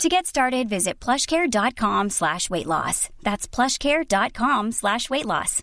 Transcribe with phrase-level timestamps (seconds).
[0.00, 3.08] To get started, visit plushcare.com slash weight loss.
[3.22, 5.62] That's plushcare.com slash weight loss.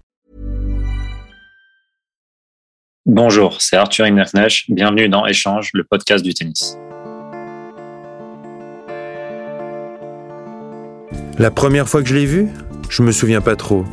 [3.05, 4.70] Bonjour, c'est Arthur Ignatnesh.
[4.70, 6.77] Bienvenue dans Échange, le podcast du tennis.
[11.39, 12.50] La première fois que je l'ai vu,
[12.89, 13.84] je me souviens pas trop.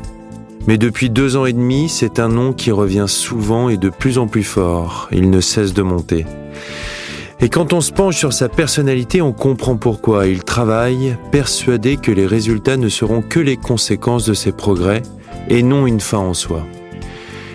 [0.66, 4.18] Mais depuis deux ans et demi, c'est un nom qui revient souvent et de plus
[4.18, 5.08] en plus fort.
[5.12, 6.26] Il ne cesse de monter.
[7.40, 12.10] Et quand on se penche sur sa personnalité, on comprend pourquoi il travaille, persuadé que
[12.10, 15.02] les résultats ne seront que les conséquences de ses progrès
[15.48, 16.66] et non une fin en soi.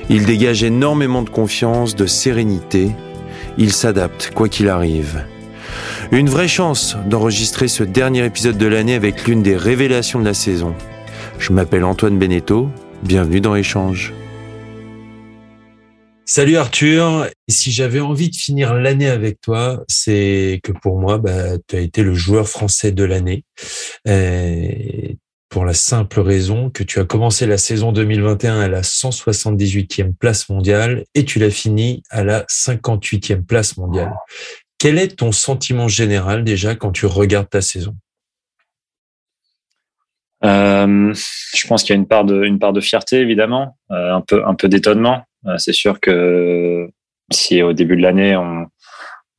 [0.10, 2.92] Il dégage énormément de confiance, de sérénité.
[3.58, 5.26] Il s'adapte, quoi qu'il arrive.
[6.12, 10.34] Une vraie chance d'enregistrer ce dernier épisode de l'année avec l'une des révélations de la
[10.34, 10.76] saison.
[11.40, 12.70] Je m'appelle Antoine Beneteau,
[13.04, 14.14] bienvenue dans Échange.
[16.34, 21.58] Salut Arthur, si j'avais envie de finir l'année avec toi, c'est que pour moi, bah,
[21.68, 23.44] tu as été le joueur français de l'année.
[25.50, 30.48] Pour la simple raison que tu as commencé la saison 2021 à la 178e place
[30.48, 34.14] mondiale et tu l'as fini à la 58e place mondiale.
[34.78, 37.94] Quel est ton sentiment général déjà quand tu regardes ta saison?
[40.46, 44.56] Euh, Je pense qu'il y a une part de, fierté évidemment, euh, un peu, un
[44.56, 45.26] peu d'étonnement.
[45.48, 46.90] Euh, c'est sûr que
[47.32, 48.68] si au début de l'année on,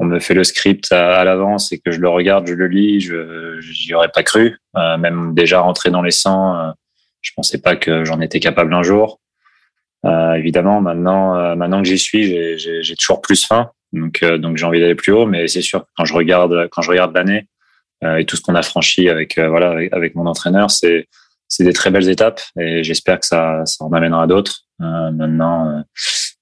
[0.01, 3.87] me fait le script à, l'avance et que je le regarde, je le lis, je
[3.87, 4.59] n'y aurais pas cru.
[4.77, 6.73] Euh, même déjà rentré dans les 100, euh,
[7.21, 9.21] je pensais pas que j'en étais capable un jour.
[10.05, 13.71] Euh, évidemment, maintenant, maintenant que j'y suis, j'ai toujours plus faim.
[13.93, 14.25] Donc,
[14.57, 17.47] j'ai envie d'aller plus haut, mais c'est sûr quand je regarde, quand je regarde l'année
[18.19, 21.07] et tout ce qu'on a franchi avec, mon entraîneur, c'est,
[21.53, 24.63] c'est des très belles étapes et j'espère que ça, ça en amènera d'autres.
[24.79, 25.85] maintenant,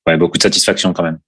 [0.07, 1.19] ouais, beaucoup de satisfaction quand même.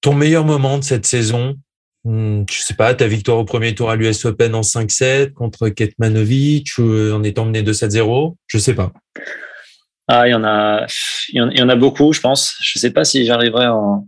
[0.00, 1.56] Ton meilleur moment de cette saison,
[2.04, 5.68] hmm, je sais pas, ta victoire au premier tour à l'US Open en 5-7 contre
[5.68, 8.92] Ketmanovic en étant mené 2-7-0, je sais pas.
[10.06, 10.86] Ah, il y en a,
[11.32, 12.56] il y en a beaucoup, je pense.
[12.62, 14.06] Je sais pas si j'arriverai en,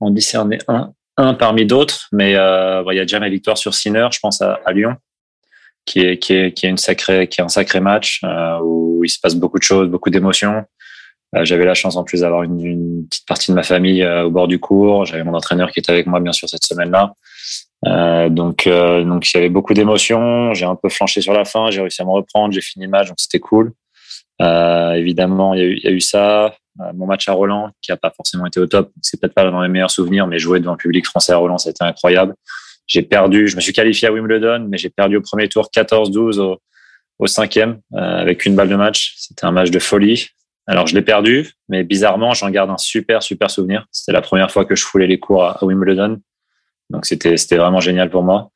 [0.00, 3.74] en discerner un, un parmi d'autres, mais euh, il y a déjà ma victoire sur
[3.74, 4.96] Sinner, je pense à, à Lyon,
[5.90, 9.58] qui est, qui est, qui est un sacré match euh, où il se passe beaucoup
[9.58, 10.64] de choses, beaucoup d'émotions.
[11.34, 14.30] Euh, j'avais la chance en plus d'avoir une, petite partie de ma famille euh, au
[14.30, 15.04] bord du cours.
[15.04, 17.12] J'avais mon entraîneur qui était avec moi bien sûr cette semaine-là.
[18.28, 20.54] Donc donc il y avait beaucoup d'émotions.
[20.54, 21.70] J'ai un peu flanché sur la fin.
[21.72, 22.54] J'ai réussi à me reprendre.
[22.54, 23.72] J'ai fini le match, donc c'était cool.
[24.40, 26.54] évidemment, il y, a eu, ça.
[26.94, 29.60] Mon match à Roland, qui a pas forcément été au top, c'est peut-être pas dans
[29.60, 32.34] mes meilleurs souvenirs, mais jouer devant le public français à Roland, c'était incroyable.
[32.90, 36.40] J'ai perdu, je me suis qualifié à Wimbledon, mais j'ai perdu au premier tour 14-12
[37.18, 39.14] au, cinquième euh, avec une balle de match.
[39.16, 40.26] C'était un match de folie.
[40.66, 43.86] Alors je l'ai perdu, mais bizarrement, j'en garde un super super souvenir.
[43.92, 46.20] C'était la première fois que je foulais les cours à, Wimbledon,
[46.90, 48.50] donc c'était vraiment génial pour moi.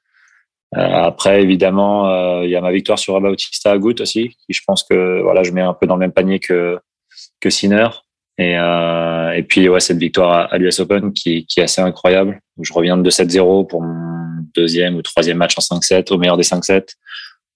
[0.77, 4.53] Euh, après, évidemment, euh, il y a ma victoire sur Bautista à Goutte aussi, qui
[4.53, 6.81] je pense que voilà, je mets un peu dans le même panier que
[7.41, 7.89] que Sinner.
[8.37, 12.41] Et, euh, et puis ouais, cette victoire à, l'US Open qui, qui, est assez incroyable.
[12.61, 14.14] Je reviens de 2-7-0 pour mon
[14.55, 16.95] deuxième ou troisième match en 5-7, au meilleur des 5-7.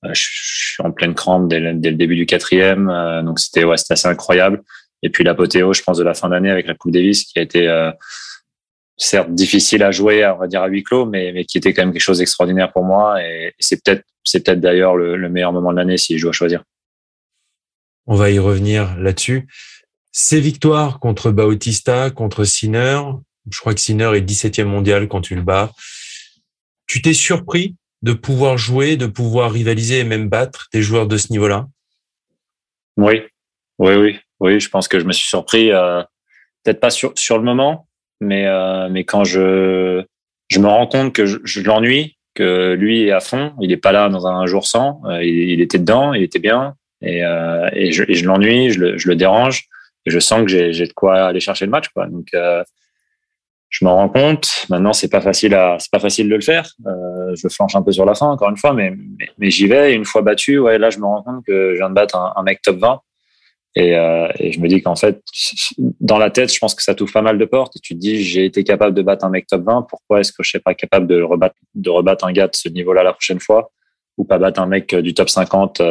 [0.05, 4.09] Euh, je suis en pleine crampe dès le, début du quatrième, euh, donc c'était assez
[4.09, 4.63] incroyable.
[5.03, 7.43] Et puis l'apothéose, je pense, de la fin d'année avec la Coupe Davis, qui a
[7.43, 7.91] été euh,
[8.97, 11.83] certes difficile à jouer, on va dire à huis clos, mais, mais qui était quand
[11.83, 13.23] même quelque chose d'extraordinaire pour moi.
[13.23, 16.33] Et, c'est peut-être c'est peut-être d'ailleurs le, le meilleur moment de l'année si je dois
[16.33, 16.63] choisir.
[18.07, 19.47] On va y revenir là-dessus.
[20.13, 23.01] Ces victoires contre Bautista, contre Sinner,
[23.51, 25.73] je crois que Sinner est 17e mondial quand tu le bats.
[26.88, 31.16] Tu t'es surpris de pouvoir jouer, de pouvoir rivaliser et même battre des joueurs de
[31.16, 31.69] ce niveau-là?
[32.97, 33.22] Oui,
[33.78, 34.59] oui, oui, oui.
[34.59, 36.02] Je pense que je me suis surpris, euh,
[36.64, 37.87] peut-être pas sur, sur le moment,
[38.20, 40.05] mais, euh, mais quand je,
[40.49, 43.93] je me rends compte que je, l'ennuie, que lui est à fond, il n'est pas
[43.93, 47.23] là dans un jour sans, euh, il, était dedans, il était bien, et,
[47.75, 49.69] et je, je l'ennuie, je le, je le dérange
[50.08, 51.88] je sens que j'ai de quoi aller chercher le match.
[51.88, 52.08] Quoi.
[53.70, 54.67] Je m'en rends compte.
[54.70, 56.73] Maintenant, c'est pas facile à, c'est pas facile de le faire.
[56.87, 58.94] Euh, je flanche un peu sur la fin, encore une fois, mais,
[59.38, 59.94] mais, j'y vais.
[59.94, 62.43] Une fois battu, ouais, là, je me rends compte que je viens de battre un,
[62.43, 63.00] mec top 20.
[63.76, 65.23] Et, euh, et je me dis qu'en fait,
[66.00, 67.76] dans la tête, je pense que ça touche pas mal de portes.
[67.76, 69.82] Et tu te dis, j'ai été capable de battre un mec top 20.
[69.82, 72.69] Pourquoi est-ce que je serais pas capable de rebattre, de rebattre un gars de ce
[72.70, 73.70] niveau-là la prochaine fois
[74.17, 75.82] ou pas battre un mec du top 50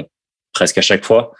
[0.51, 1.31] presque à chaque fois?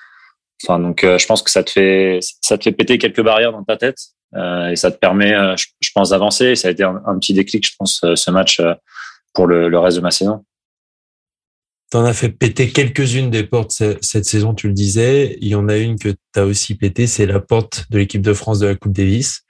[0.63, 3.63] Enfin, donc, je pense que ça te fait, ça te fait péter quelques barrières dans
[3.63, 3.97] ta tête
[4.35, 6.55] et ça te permet, je, pense, d'avancer.
[6.55, 8.61] Ça a été un, petit déclic, je pense, ce match
[9.33, 10.43] pour le, le reste de ma saison.
[11.89, 15.37] T'en as fait péter quelques-unes des portes cette saison, tu le disais.
[15.39, 18.21] Il y en a une que tu as aussi pété, c'est la porte de l'équipe
[18.21, 19.43] de France de la Coupe Davis.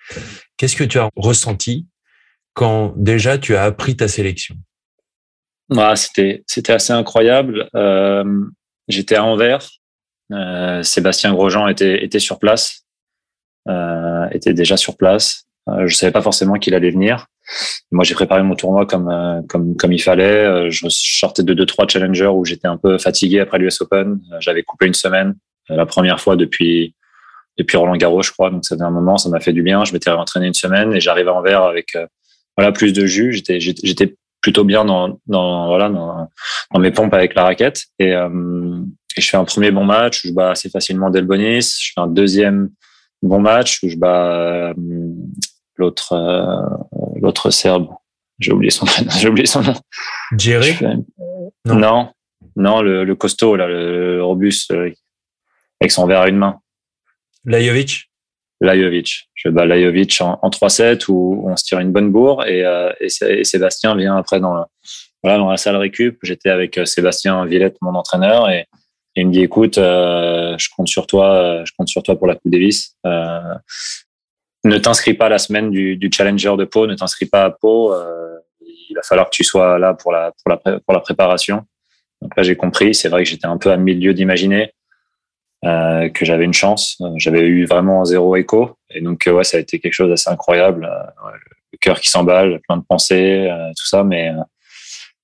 [0.56, 1.88] Qu'est-ce que tu as ressenti
[2.54, 4.56] quand déjà tu as appris ta sélection?
[5.76, 7.70] Ah, c'était c'était assez incroyable.
[7.76, 8.46] Euh,
[8.88, 9.68] j'étais à Anvers.
[10.32, 12.86] Euh, Sébastien Grosjean était était sur place,
[13.68, 15.46] euh, était déjà sur place.
[15.86, 17.28] je savais pas forcément qu'il allait venir.
[17.92, 20.46] Moi, j'ai préparé mon tournoi comme euh, comme comme il fallait.
[20.46, 24.20] Euh, je sortais de deux trois challengers où j'étais un peu fatigué après l'US Open.
[24.32, 25.36] Euh, j'avais coupé une semaine,
[25.70, 26.94] la première fois depuis
[27.58, 28.50] depuis Roland Garros, je crois.
[28.50, 29.86] Donc ça un moment, ça m'a fait du bien.
[29.86, 31.98] Je m'étais entraîné une semaine et j'arrive à Anvers avec
[32.58, 33.34] voilà plus de jus.
[33.34, 36.30] J'étais j'étais plutôt bien dans dans voilà dans,
[36.74, 40.32] dans mes pompes avec la raquette et, et je fais un premier bon match je
[40.34, 41.78] bats assez facilement Delbonis.
[41.82, 42.70] Je fais un deuxième
[43.22, 44.74] bon match où je bats
[45.76, 47.90] l'autre euh, l'autre serbe.
[48.40, 48.86] J'ai oublié son
[49.20, 49.76] j'ai oublié son nom.
[50.38, 50.76] Jerry
[51.66, 52.10] non.
[52.56, 52.82] non.
[52.82, 54.92] le, le, costaud là, le robuste euh,
[55.82, 56.60] avec son verre à une main.
[57.46, 58.10] Lajovic.
[58.62, 59.30] Lajovic.
[59.36, 62.92] Je bats Lajovic en, en 3-7 où on se tire une bonne bourre et, euh,
[63.00, 64.68] et, Sébastien vient après dans la,
[65.24, 66.20] voilà, dans la salle récup.
[66.24, 68.66] J'étais avec Sébastien Villette, mon entraîneur, et,
[69.22, 72.52] il me dit écoute, je compte sur toi, je compte sur toi pour la Coupe
[72.52, 72.96] Davis.
[73.06, 73.56] Euh,
[74.64, 77.94] ne t'inscris pas la semaine du, challenger de Pau, ne t'inscris pas à Pau.
[77.94, 78.38] Euh,
[78.90, 81.66] il va falloir que tu sois là pour la, pour la, pour la préparation.
[82.22, 82.96] Donc là, j'ai compris.
[82.96, 84.74] C'est vrai que j'étais un peu à milieu d'imaginer
[85.66, 87.02] euh, que j'avais une chance.
[87.16, 88.78] J'avais eu vraiment zéro écho.
[88.90, 90.86] Et donc, euh, ouais, ça a été quelque chose d'assez incroyable.
[90.86, 91.32] Euh,
[91.74, 94.04] le cœur qui s'emballe, plein de pensées, tout ça.
[94.04, 94.32] Mais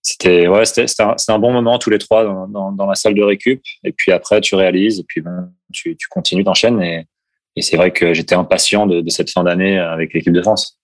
[0.04, 3.16] c'était ouais, c'était un, un, bon moment tous les trois dans, dans, dans, la salle
[3.16, 3.62] de récup.
[3.84, 5.00] Et puis après, tu réalises.
[5.00, 6.96] Et puis bon, tu, tu continues, d'enchaîner.
[6.96, 7.08] Et,
[7.56, 10.78] et c'est vrai que j'étais impatient de, de cette fin d'année avec l'équipe de France.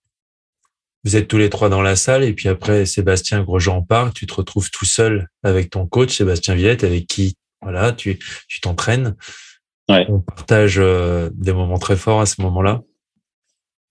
[1.04, 4.25] Vous êtes tous les trois dans la salle et puis après Sébastien Grosjean part, tu
[4.25, 9.16] te retrouves tout seul avec ton coach Sébastien Villette avec qui voilà tu tu t'entraînes.
[9.89, 10.06] Ouais.
[10.10, 12.81] On partage euh, des moments très forts à ce moment-là.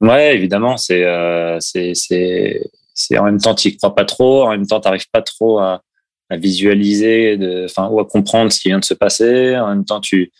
[0.00, 2.60] Ouais, évidemment, c'est euh, c'est
[2.99, 5.61] c'est en même temps tu crois pas trop, en même temps tu n'arrives pas trop
[5.61, 5.83] à,
[6.31, 9.56] à visualiser, de, enfin ou à comprendre ce qui vient de se passer.
[9.56, 10.33] En même temps tu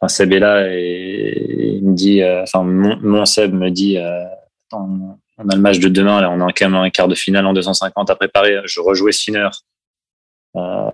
[0.00, 3.98] enfin Seb est là et il me dit, euh, enfin mon, mon, Seb me dit,
[3.98, 4.24] euh,
[4.72, 7.46] on, a le match de demain, là, on a quand même un quart de finale
[7.46, 8.56] en 250 à préparer.
[8.66, 9.48] Je rejouais Sinner.
[10.56, 10.90] Euh,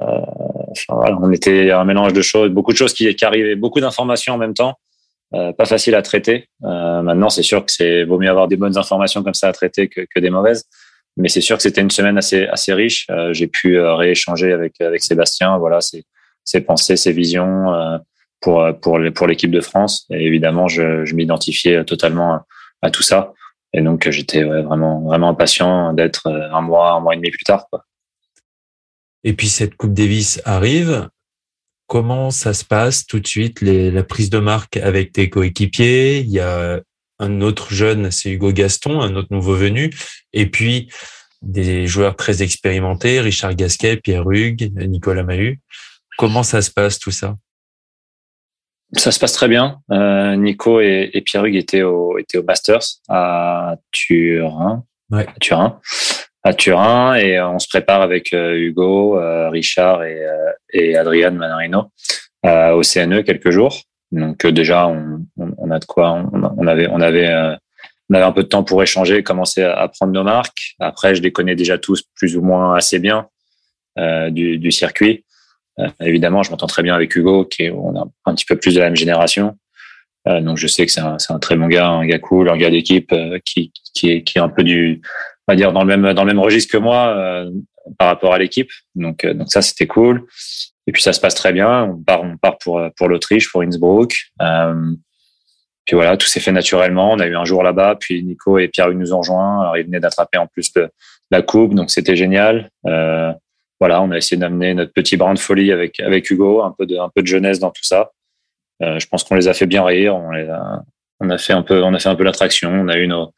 [0.89, 4.35] voilà, on était un mélange de choses, beaucoup de choses qui, qui arrivaient, beaucoup d'informations
[4.35, 4.77] en même temps.
[5.35, 6.49] Euh, pas facile à traiter.
[6.65, 9.53] Euh, maintenant, c'est sûr que c'est vaut mieux avoir des bonnes informations comme ça à
[9.53, 10.67] traiter que, que des mauvaises.
[11.17, 13.07] Mais c'est sûr que c'était une semaine assez assez riche.
[13.11, 15.59] Euh, j'ai pu rééchanger avec avec Sébastien.
[15.59, 16.05] Voilà, ses,
[16.45, 18.01] ses pensées, ses visions
[18.41, 20.07] pour pour pour l'équipe de France.
[20.11, 22.41] Et évidemment, je, je m'identifiais totalement
[22.81, 23.33] à, tout ça.
[23.75, 27.67] Et donc, j'étais vraiment vraiment impatient d'être un mois, un mois et demi plus tard.
[27.71, 27.85] Quoi.
[29.25, 31.09] Et puis cette Coupe Davis arrive.
[31.87, 36.21] Comment ça se passe tout de suite les, la prise de marque avec tes coéquipiers?
[36.21, 36.81] Il y a
[37.23, 39.91] un autre jeune, c'est Hugo Gaston, un autre nouveau venu,
[40.33, 40.91] et puis
[41.41, 45.61] des joueurs très expérimentés, Richard Gasquet, Pierre Hugues, Nicolas Mahut.
[46.19, 47.37] Comment ça se passe tout ça?
[48.95, 49.81] Ça se passe très bien.
[49.91, 54.85] Euh, Nico et, et Pierre-Hugues étaient au, étaient au Masters à Turin.
[55.11, 55.27] Ouais.
[55.27, 55.81] À Turin.
[56.45, 57.15] À Turin.
[57.15, 61.91] Et on se prépare avec euh, Hugo, euh, Richard et, euh, et Adrian Manarino
[62.45, 63.81] au CNE quelques jours.
[64.13, 66.13] Donc déjà, on, on, a de quoi.
[66.13, 67.57] On, on avait, on avait,
[68.11, 70.75] on avait un peu de temps pour échanger, commencer à, à, prendre nos marques.
[70.79, 73.29] Après, je les connais déjà tous plus ou moins assez bien
[73.97, 75.25] du, du circuit.
[75.79, 78.57] Euh, évidemment, je m'entends très bien avec Hugo, qui est, on a un petit peu
[78.57, 79.57] plus de la même génération.
[80.29, 82.57] Euh, donc je sais que c'est un, un, très bon gars, un gars cool, un
[82.57, 85.01] gars d'équipe euh, qui, qui, est, qui est un peu du,
[85.49, 87.51] on va dire dans le même dans le même registre que moi euh,
[87.99, 88.71] par rapport à l'équipe.
[88.95, 90.27] Donc donc ça c'était cool.
[90.87, 91.85] Et puis ça se passe très bien.
[91.85, 94.15] On part on part pour pour l'Autriche, pour Innsbruck.
[95.85, 97.13] puis voilà, tout s'est fait naturellement.
[97.13, 99.61] On a eu un jour là-bas, puis Nico et Pierre nous ont rejoints.
[99.61, 100.91] Alors, ils venaient d'attraper en plus de
[101.33, 102.71] la coupe, donc c'était génial.
[102.87, 103.33] Euh,
[103.81, 106.87] voilà, on a essayé d'amener notre petit brin de folie avec avec Hugo, un peu
[106.87, 108.13] de un peu de jeunesse dans tout ça.
[108.83, 110.83] Euh, je pense qu'on les a fait bien rire, on les a,
[111.19, 113.33] on a fait un peu on a fait un peu l'attraction, on a eu nos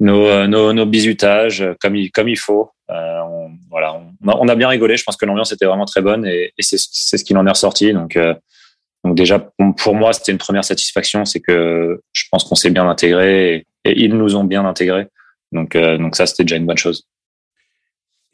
[0.00, 2.70] nos, euh, nos, nos bisutages comme il comme il faut.
[2.90, 4.96] Euh, on, voilà, on, on, a bien rigolé.
[4.96, 7.50] Je pense que l'ambiance était vraiment très bonne et, et c'est ce qu'il en est
[7.50, 7.92] ressorti.
[7.92, 8.34] Donc euh,
[9.04, 12.88] donc déjà pour moi c'était une première satisfaction, c'est que je pense qu'on s'est bien
[12.88, 15.08] intégré et, ils nous ont bien intégrés.
[15.52, 17.06] Donc euh, donc ça c'était déjà une bonne chose.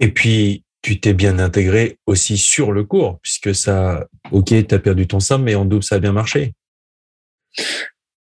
[0.00, 4.78] Et puis tu t'es bien intégré aussi sur le cours, puisque ça, ok, tu as
[4.78, 6.52] perdu ton sein, mais en double, ça a bien marché.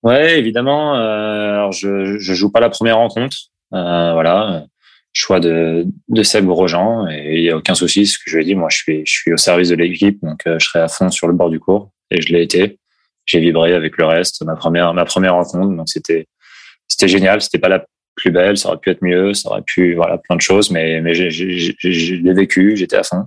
[0.02, 0.96] Ouais, évidemment.
[0.96, 3.36] Euh, alors je je joue pas la première rencontre.
[3.72, 4.64] Euh, voilà,
[5.12, 8.06] choix de de Seb Grosjean et il y a aucun souci.
[8.06, 10.18] Ce que je lui ai dit, moi, je suis je suis au service de l'équipe,
[10.22, 12.78] donc euh, je serai à fond sur le bord du cours et je l'ai été.
[13.26, 14.44] J'ai vibré avec le reste.
[14.44, 16.26] Ma première ma première rencontre, donc c'était
[16.88, 17.40] c'était génial.
[17.40, 17.84] C'était pas la
[18.16, 21.00] plus belle, ça aurait pu être mieux, ça aurait pu voilà plein de choses, mais
[21.00, 23.26] mais j'ai j'ai l'ai vécu, j'étais à fond.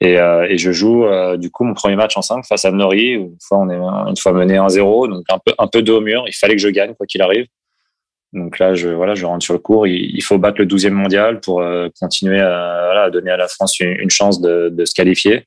[0.00, 2.70] Et, euh, et je joue euh, du coup mon premier match en 5 face à
[2.70, 3.14] Nori.
[3.14, 6.00] Une fois on est une fois mené 1-0, donc un peu un peu dos au
[6.00, 6.24] mur.
[6.26, 7.46] Il fallait que je gagne quoi qu'il arrive.
[8.34, 9.86] Donc là, je voilà, je rentre sur le cours.
[9.86, 13.36] Il, il faut battre le 12e mondial pour euh, continuer à, voilà, à donner à
[13.36, 15.44] la France une, une chance de, de, se qualifier.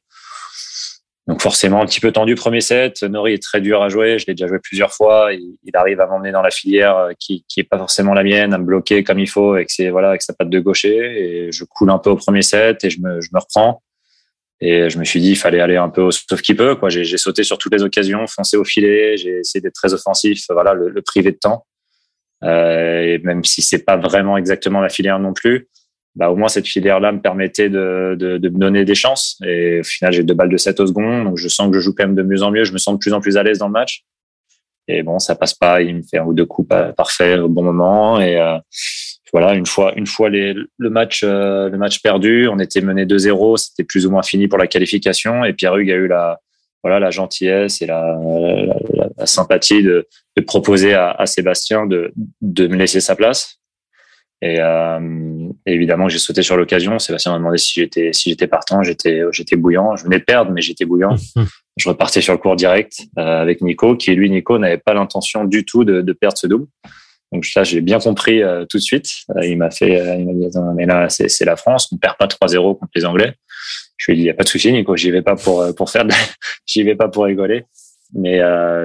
[1.28, 3.04] Donc forcément un petit peu tendu premier set.
[3.04, 4.18] Nori est très dur à jouer.
[4.18, 5.32] Je l'ai déjà joué plusieurs fois.
[5.32, 8.24] Il, il arrive à m'emmener dans la filière euh, qui qui est pas forcément la
[8.24, 11.48] mienne, à me bloquer comme il faut avec ses voilà avec sa patte de gaucher.
[11.48, 13.82] Et je coule un peu au premier set et je me je me reprends.
[14.62, 16.76] Et je me suis dit, il fallait aller un peu au sauf qui peut.
[16.76, 16.90] Quoi.
[16.90, 19.18] J'ai, sauté sur toutes les occasions, foncé au filet.
[19.18, 21.66] J'ai essayé d'être très offensif, voilà, le, le privé de temps.
[22.44, 25.68] Euh, et même si c'est pas vraiment exactement la filière non plus,
[26.16, 29.40] bah au moins cette filière-là me permettait de, de, de, me donner des chances.
[29.46, 31.80] Et au final, j'ai deux balles de 7 au second, donc je sens que je
[31.80, 32.64] joue quand même de mieux en mieux.
[32.64, 34.04] Je me sens de plus en plus à l'aise dans le match.
[34.88, 35.82] Et bon, ça passe pas.
[35.82, 38.20] Il me fait un ou deux coups parfaits au bon moment.
[38.20, 38.58] Et euh,
[39.34, 43.06] voilà, une fois, une fois les, le match, euh, le match perdu, on était mené
[43.06, 45.46] 2-0, c'était plus ou moins fini pour la qualification.
[45.46, 46.40] Et Pierre Hugues a eu la,
[46.84, 48.18] voilà, la gentillesse et la,
[48.94, 52.12] la, la sympathie de, de proposer à, à, Sébastien de,
[52.42, 53.58] de me laisser sa place.
[54.42, 55.00] Et, euh,
[55.66, 57.00] évidemment, j'ai sauté sur l'occasion.
[57.00, 58.82] Sébastien m'a demandé si j'étais si j'étais partant.
[58.82, 59.96] J'étais j'étais bouillant.
[59.96, 61.16] Je venais de perdre, mais j'étais bouillant.
[61.78, 65.46] je repartais sur le cours direct euh, avec Nico, qui lui, Nico, n'avait pas l'intention
[65.46, 66.66] du tout de, de perdre ce double.
[67.32, 69.10] Donc ça, j'ai bien compris euh, tout de suite.
[69.36, 72.18] Euh, il m'a fait, euh, il m'a dit, mais là, c'est la France, on perd
[72.18, 73.36] pas 3-0 contre les Anglais.
[73.98, 75.74] Je lui ai dit, il y a pas de souci, Nico, j'y vais pas pour
[75.76, 76.06] pour faire,
[76.66, 77.66] j'y vais pas pour rigoler.
[78.14, 78.42] Mais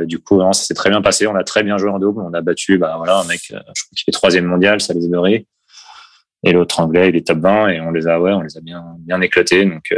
[0.06, 1.26] du coup, non, ça s'est très bien passé.
[1.26, 2.22] On a très bien joué en double.
[2.22, 3.64] On a battu, bah voilà, un mec, je crois
[3.96, 5.48] qu'il est troisième mondial, Emery.
[6.44, 8.60] Et l'autre anglais, il est top 20 et on les a, ouais, on les a
[8.60, 9.64] bien bien éclatés.
[9.64, 9.92] Donc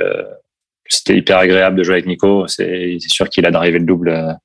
[0.88, 2.46] c'était hyper agréable de jouer avec Nico.
[2.46, 4.38] C'est sûr qu'il a d'arriver le double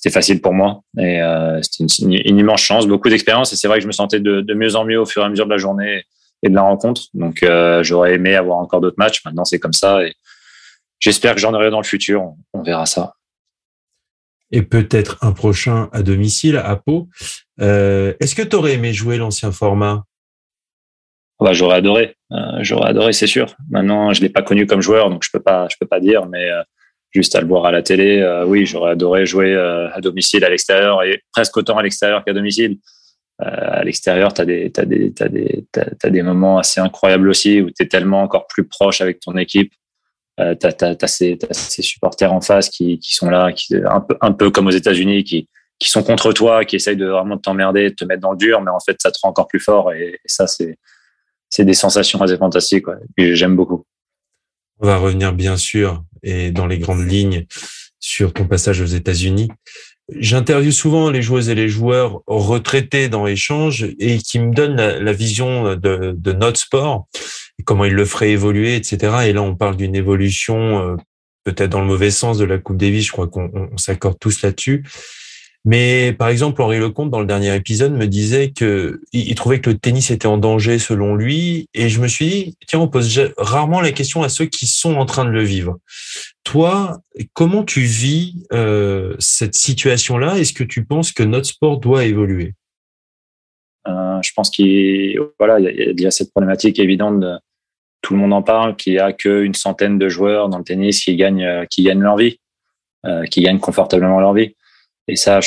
[0.00, 3.68] c'était facile pour moi et euh, c'était une, une, immense chance, beaucoup d'expérience et c'est
[3.68, 5.44] vrai que je me sentais de, de, mieux en mieux au fur et à mesure
[5.44, 6.04] de la journée
[6.42, 7.02] et de la rencontre.
[7.12, 9.22] Donc euh, j'aurais aimé avoir encore d'autres matchs.
[9.26, 10.14] Maintenant c'est comme ça et
[11.00, 12.22] j'espère que j'en aurai dans le futur.
[12.22, 13.12] On, on verra ça.
[14.50, 17.08] Et peut-être un prochain à domicile à Pau.
[17.60, 20.04] Euh, Est-ce que tu aurais aimé jouer l'ancien format?
[21.40, 22.16] Bah, j'aurais adoré,
[22.60, 23.54] j'aurais adoré, c'est sûr.
[23.70, 26.26] Maintenant, je l'ai pas connu comme joueur, donc je peux pas, je peux pas dire,
[26.26, 26.50] mais
[27.10, 28.18] juste à le voir à la télé.
[28.18, 32.24] Euh, oui, j'aurais adoré jouer euh, à domicile, à l'extérieur, et presque autant à l'extérieur
[32.24, 32.78] qu'à domicile.
[33.42, 37.28] Euh, à l'extérieur, tu as des, t'as des, t'as des, t'as, des moments assez incroyables
[37.28, 39.72] aussi où tu es tellement encore plus proche avec ton équipe.
[40.38, 44.16] Euh, tu as, ces, ces supporters en face qui, qui sont là, qui, un, peu,
[44.20, 45.48] un peu comme aux États-Unis, qui,
[45.78, 48.60] qui sont contre toi, qui essayent de vraiment t'emmerder, de te mettre dans le dur,
[48.60, 49.92] mais en fait, ça te rend encore plus fort.
[49.92, 50.78] Et, ça, c'est,
[51.48, 52.86] c'est des sensations assez fantastiques.
[52.86, 52.96] Ouais.
[53.16, 53.84] Et j'aime beaucoup.
[54.80, 57.46] On va revenir bien sûr et dans les grandes lignes
[57.98, 59.50] sur ton passage aux États-Unis.
[60.16, 65.12] J'interviewe souvent les joueuses et les joueurs retraités dans l'échange et qui me donnent la,
[65.12, 67.06] vision de, de, notre sport,
[67.64, 69.16] comment ils le feraient évoluer, etc.
[69.26, 70.96] Et là, on parle d'une évolution euh,
[71.44, 73.06] peut-être dans le mauvais sens de la Coupe Davis.
[73.06, 74.84] Je crois qu'on s'accorde tous là-dessus.
[75.66, 79.70] Mais par exemple, Henri Lecomte, dans le dernier épisode, me disait que il trouvait que
[79.70, 81.68] le tennis était en danger selon lui.
[81.74, 84.94] Et je me suis dit, tiens, on pose rarement la question à ceux qui sont
[84.94, 85.78] en train de le vivre.
[86.44, 87.00] Toi,
[87.34, 90.38] comment tu vis euh, cette situation-là?
[90.38, 92.54] Est-ce que tu penses que notre sport doit évoluer?
[93.86, 97.38] Euh, Je pense qu'il voilà, il y, a cette problématique évidente de
[98.00, 101.04] tout le monde en parle, qu'il y a qu'une centaine de joueurs dans le tennis
[101.04, 102.38] qui gagnent qui gagnent leur vie,
[103.06, 104.54] euh, qui gagnent confortablement leur vie.
[105.10, 105.40] Et ça,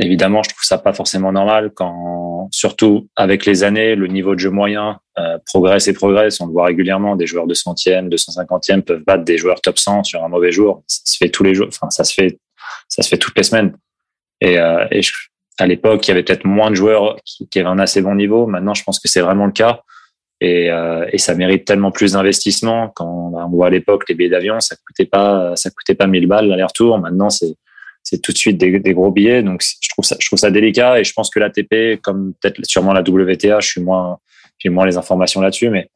[0.00, 4.40] évidemment, je trouve ça pas forcément normal quand, surtout avec les années, le niveau de
[4.40, 6.40] jeu moyen euh, progresse et progresse.
[6.40, 7.16] On le voit régulièrement.
[7.16, 10.50] Des joueurs de centième, de 150e peuvent battre des joueurs top 100 sur un mauvais
[10.50, 10.82] jour.
[10.86, 11.68] Ça se fait tous les jours.
[11.68, 12.38] Enfin, ça se fait,
[12.88, 13.76] ça se fait toutes les semaines.
[14.40, 14.84] Et, euh,
[15.58, 18.46] à l'époque, il y avait peut-être moins de joueurs qui, avaient un assez bon niveau.
[18.46, 19.80] Maintenant, je pense que c'est vraiment le cas.
[20.42, 22.92] Et, euh, et, ça mérite tellement plus d'investissement.
[22.94, 26.26] Quand on voit à l'époque les billets d'avion, ça coûtait pas, ça coûtait pas 1000
[26.26, 26.98] balles l'aller-retour.
[26.98, 27.56] Maintenant, c'est
[28.08, 29.42] c'est tout de suite des, gros billets.
[29.42, 33.58] Donc, je trouve ça, délicat et je pense que l'ATP, comme peut-être sûrement la WTA,
[33.58, 34.18] je suis moins,
[34.58, 35.90] j'ai moins les informations là-dessus, mais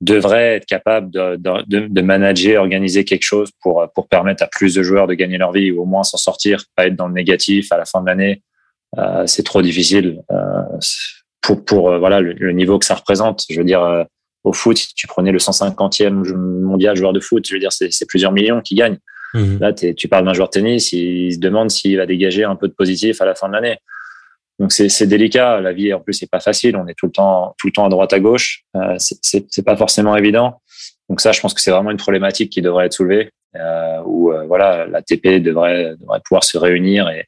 [0.00, 5.06] devrait être capable de, manager, organiser quelque chose pour, pour permettre à plus de joueurs
[5.06, 7.76] de gagner leur vie ou au moins s'en sortir, pas être dans le négatif à
[7.76, 8.42] la fin de l'année.
[8.98, 10.62] Euh, c'est trop difficile euh,
[11.40, 13.44] pour, pour euh, voilà le, le, niveau que ça représente.
[13.48, 14.06] Je veux dire,
[14.42, 18.06] au foot, si tu prenais le 150e mondial joueur de foot, je veux dire, c'est
[18.08, 18.98] plusieurs millions qui gagnent.
[19.34, 19.58] Mmh.
[19.58, 22.68] Là, tu parles d'un joueur de tennis, il se demande s'il va dégager un peu
[22.68, 23.78] de positif à la fin de l'année.
[24.58, 25.60] donc c'est délicat.
[25.60, 26.76] La vie en plus c'est pas facile.
[26.76, 28.64] On est tout le temps tout le temps à droite à gauche.
[28.76, 30.60] Euh, c'est pas forcément évident.
[31.08, 33.30] Donc ça, je pense que c'est vraiment une problématique qui devrait être soulevée.
[33.56, 37.26] Euh, où euh, voilà, la TP devrait devrait pouvoir se réunir et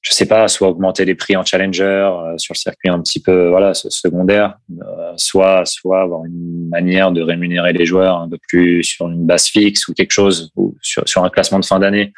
[0.00, 3.20] je sais pas, soit augmenter les prix en challenger euh, sur le circuit un petit
[3.20, 8.38] peu voilà secondaire, euh, soit soit avoir une manière de rémunérer les joueurs un peu
[8.48, 11.80] plus sur une base fixe ou quelque chose ou sur, sur un classement de fin
[11.80, 12.12] d'année.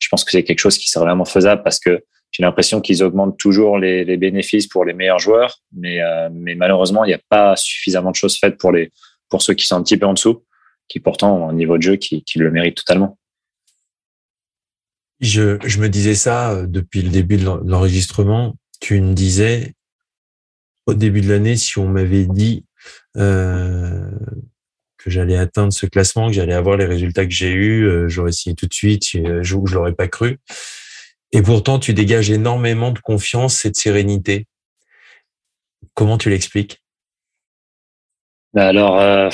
[0.00, 3.02] Je pense que c'est quelque chose qui serait vraiment faisable parce que j'ai l'impression qu'ils
[3.02, 7.14] augmentent toujours les, les, bénéfices pour les meilleurs joueurs, mais euh, mais malheureusement il n'y
[7.14, 8.90] a pas suffisamment de choses faites pour les
[9.28, 10.44] pour ceux qui sont un petit peu en dessous,
[10.88, 13.16] qui pourtant ont un niveau de jeu qui, qui le mérite totalement.
[15.20, 18.56] Je, je me disais ça euh, depuis le début de l'enregistrement.
[18.80, 19.74] Tu me disais
[20.86, 22.64] au début de l'année, si on m'avait dit
[23.16, 24.10] euh,
[24.96, 28.32] que j'allais atteindre ce classement, que j'allais avoir les résultats que j'ai eus, euh, j'aurais
[28.32, 30.38] signé tout de suite, je, je l'aurais pas cru.
[31.32, 34.46] Et pourtant, tu dégages énormément de confiance et de sérénité.
[35.94, 36.82] Comment tu l'expliques?
[38.52, 39.30] Ben Alors, euh,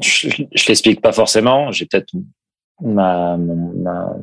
[0.00, 1.70] je, je l'explique pas forcément.
[1.70, 2.12] J'ai peut-être
[2.80, 4.16] ma, ma,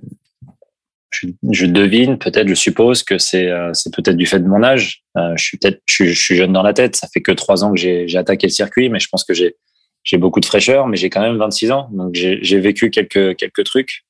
[1.52, 5.04] je, devine, peut-être, je suppose que c'est euh, c'est peut-être du fait de mon âge.
[5.18, 6.96] Euh, je suis peut-être, je, suis jeune dans la tête.
[6.96, 10.18] Ça fait que trois ans que j'ai attaqué le circuit, mais je pense que j'ai
[10.18, 14.04] beaucoup de fraîcheur, mais j'ai quand même 26 ans, donc j'ai vécu quelques trucs.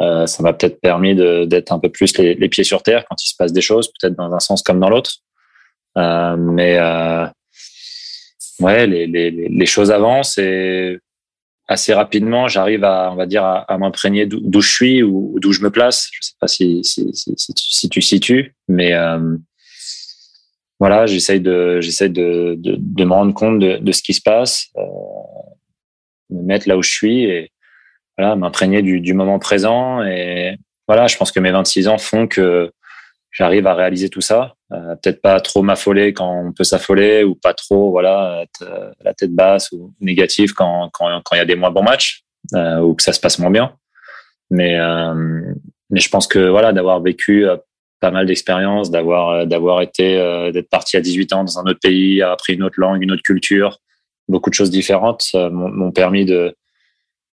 [0.00, 3.28] Euh, ça m'a peut-être permis d'être un peu plus les, pieds sur terre quand il
[3.28, 5.16] se passe des choses, peut-être dans un sens comme dans l'autre.
[5.96, 7.26] Mais euh,
[8.60, 10.98] ouais, les, les, les choses avancent et
[11.68, 15.62] assez rapidement, j'arrive à, on va dire, à, m'imprégner d'où je suis ou d'où je
[15.62, 16.08] me place.
[16.12, 19.36] Je sais pas si, si, si, si tu situes, mais euh,
[20.78, 24.20] voilà, j'essaye de, j'essaye de, de, de, me rendre compte de, de ce qui se
[24.20, 24.82] passe, euh,
[26.30, 27.52] me mettre là où je suis et
[28.18, 30.02] voilà, m'imprégner du, du moment présent.
[30.02, 30.56] Et
[30.88, 32.72] voilà, je pense que mes 26 ans font que
[33.32, 34.54] j'arrive à réaliser tout ça.
[34.72, 38.92] Euh, peut-être pas trop m'affoler quand on peut s'affoler ou pas trop voilà être, euh,
[39.02, 42.22] la tête basse ou négative quand quand quand il y a des moins bons matchs
[42.54, 43.74] euh, ou que ça se passe moins bien.
[44.50, 45.42] Mais euh,
[45.90, 47.46] mais je pense que voilà d'avoir vécu
[48.00, 50.16] pas mal d'expériences, d'avoir d'avoir été
[50.52, 53.22] d'être parti à 18 ans dans un autre pays, appris une autre langue, une autre
[53.22, 53.78] culture,
[54.28, 56.54] beaucoup de choses différentes m'ont permis de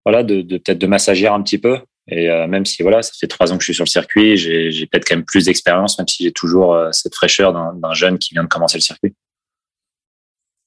[0.04, 1.78] voilà de, de peut-être de m'assagir un petit peu
[2.10, 4.36] et euh, même si voilà, ça fait trois ans que je suis sur le circuit,
[4.36, 8.18] j'ai peut-être quand même plus d'expérience, même si j'ai toujours euh, cette fraîcheur d'un jeune
[8.18, 9.14] qui vient de commencer le circuit.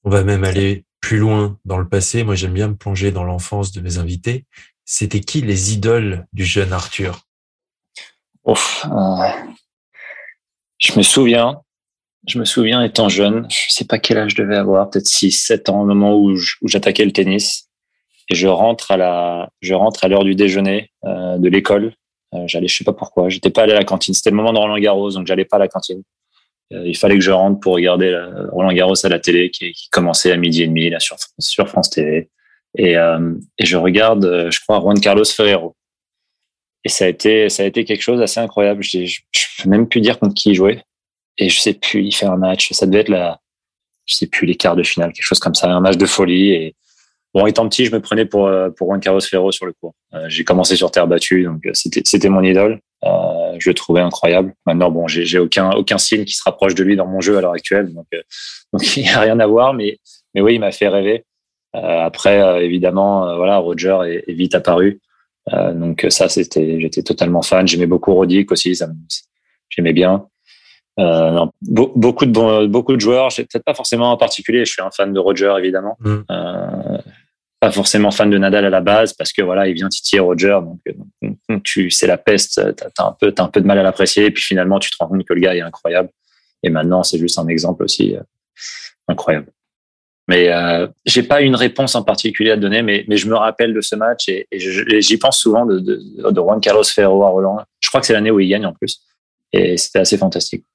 [0.04, 2.24] On va même aller plus loin dans le passé.
[2.24, 4.46] Moi, j'aime bien me plonger dans l'enfance de mes invités.
[4.86, 7.20] C'était qui les idoles du jeune Arthur?
[8.44, 9.28] Ouf, euh,
[10.78, 11.60] Je me souviens,
[12.26, 15.30] je me souviens étant jeune, je sais pas quel âge je devais avoir, peut-être 6,
[15.30, 17.68] 7 ans, au moment où j'attaquais le tennis
[18.30, 21.94] et je rentre à la je rentre à l'heure du déjeuner euh, de l'école.
[22.34, 24.14] Euh, j'allais, je sais pas pourquoi, j'étais pas allé à la cantine.
[24.14, 26.02] C'était le moment de Roland Garros, donc j'allais pas à la cantine.
[26.72, 29.72] Euh, il fallait que je rentre pour regarder la, Roland Garros à la télé qui,
[29.72, 32.30] qui, commençait à midi et demi là sur sur France TV.
[32.76, 35.76] Et, euh, et je regarde, je crois, Juan Carlos Ferrero.
[36.84, 38.82] Et ça a été ça a été quelque chose d'assez incroyable.
[38.82, 40.82] Je, je, je peux même plus dire contre qui il jouait.
[41.38, 42.72] Et je sais plus, il fait un match.
[42.72, 43.40] Ça devait être la,
[44.06, 46.50] je sais plus les quarts de finale, quelque chose comme ça, un match de folie.
[46.50, 46.76] Et
[47.34, 49.94] Bon, étant petit, je me prenais pour euh, pour Juan Carlos Ferro sur le cours.
[50.14, 52.80] Euh, j'ai commencé sur terre battue, donc euh, c'était c'était mon idole.
[53.02, 54.54] Euh, je le trouvais incroyable.
[54.66, 57.36] Maintenant, bon, j'ai j'ai aucun aucun signe qui se rapproche de lui dans mon jeu
[57.36, 58.06] à l'heure actuelle, donc
[58.72, 59.74] donc il n'y a rien à voir.
[59.74, 59.98] Mais
[60.34, 61.24] mais oui, il m'a fait rêver.
[61.72, 65.00] après, évidemment, voilà, Roger est, est vite apparu.
[65.52, 67.66] donc ça, c'était j'étais totalement fan.
[67.66, 68.86] J'aimais beaucoup Roddick aussi, ça
[69.70, 70.26] j'aimais bien.
[71.00, 73.28] Euh, non, beaucoup de beaucoup de joueurs.
[73.36, 74.64] Peut-être pas forcément en particulier.
[74.64, 75.96] Je suis un fan de Roger évidemment.
[76.00, 76.16] Mm.
[76.30, 76.98] Euh,
[77.64, 80.58] pas forcément fan de Nadal à la base parce que voilà, il vient titiller Roger,
[80.62, 80.80] donc,
[81.48, 83.82] donc tu c'est la peste, t'as as un peu t'as un peu de mal à
[83.82, 86.10] l'apprécier, et puis finalement tu te rends compte que le gars est incroyable.
[86.62, 88.22] Et maintenant c'est juste un exemple aussi euh,
[89.08, 89.46] incroyable.
[90.28, 93.72] Mais euh, j'ai pas une réponse en particulier à donner, mais, mais je me rappelle
[93.72, 97.62] de ce match et, j'y pense souvent de, de, de, Juan Carlos Ferro à Roland.
[97.80, 99.00] Je crois que c'est l'année où il gagne en plus,
[99.54, 100.66] et c'était assez fantastique.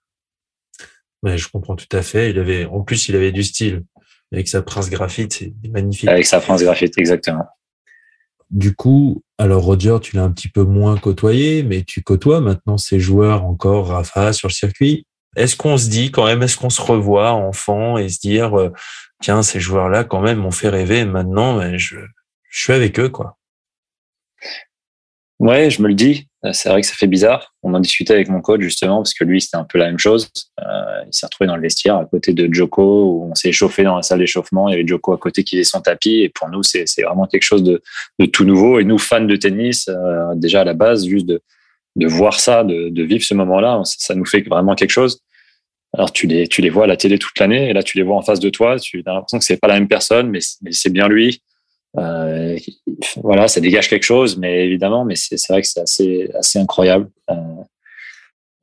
[1.22, 2.32] Mais je comprends tout à fait.
[2.32, 3.84] Il avait, en plus, il avait du style
[4.32, 6.10] avec sa Prince Graphite, c'est magnifique.
[6.10, 7.46] Avec sa Prince Graphite, exactement.
[8.52, 12.78] Du coup, alors Roger, tu l'as un petit peu moins côtoyé, mais tu côtoies maintenant
[12.78, 15.06] ces joueurs encore, Rafa, sur le circuit.
[15.36, 18.74] Est-ce qu'on se dit quand même, est-ce qu'on se revoit enfant et se dire, euh,
[19.22, 21.98] tiens, ces joueurs-là quand même m'ont fait rêver, maintenant, ben, je,
[22.50, 23.38] je suis avec eux, quoi.
[25.40, 26.29] Ouais, je me le dis.
[26.46, 27.54] Euh, c'est vrai que ça fait bizarre.
[27.64, 30.00] On en discutait avec mon coach justement parce que lui c'était un peu la même
[30.00, 30.30] chose.
[30.60, 33.84] Euh, il s'est retrouvé dans le vestiaire à côté de Joko où on s'est échauffé
[33.84, 34.70] dans la salle d'échauffement.
[34.70, 37.26] Il y avait Joko à côté qui faisait son tapis et pour nous c'est vraiment
[37.26, 37.82] quelque chose de,
[38.20, 38.80] de tout nouveau.
[38.80, 41.42] Et nous fans de tennis euh, déjà à la base juste de
[41.96, 45.20] de voir ça, de, de vivre ce moment-là, ça nous fait vraiment quelque chose.
[45.94, 48.04] Alors tu les, tu les vois à la télé toute l'année et là tu les
[48.04, 50.40] vois en face de toi, tu as l'impression que c'est pas la même personne, mais,
[50.72, 51.42] c'est bien lui.
[51.98, 52.58] Euh,
[53.24, 57.10] voilà, ça dégage quelque chose, mais évidemment, mais c'est vrai que c'est assez, assez incroyable.
[57.30, 57.36] Euh,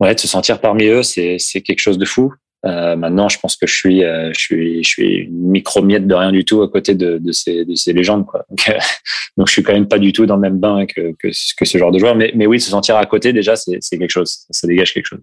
[0.01, 2.33] ouais, de se sentir parmi eux, c'est quelque chose de fou.
[2.65, 6.07] Euh, maintenant, je pense que je suis, euh, je suis, je suis une micro miette
[6.07, 8.45] de rien du tout à côté de, de ces, de ces légendes, quoi.
[8.49, 8.79] Donc, euh,
[9.37, 11.79] donc, je suis quand même pas du tout dans le même bain que, que, ce
[11.79, 12.17] genre de joueur.
[12.17, 14.47] Mais, mais oui, se sentir à côté, déjà, c'est quelque chose.
[14.51, 15.21] Ça dégage quelque chose.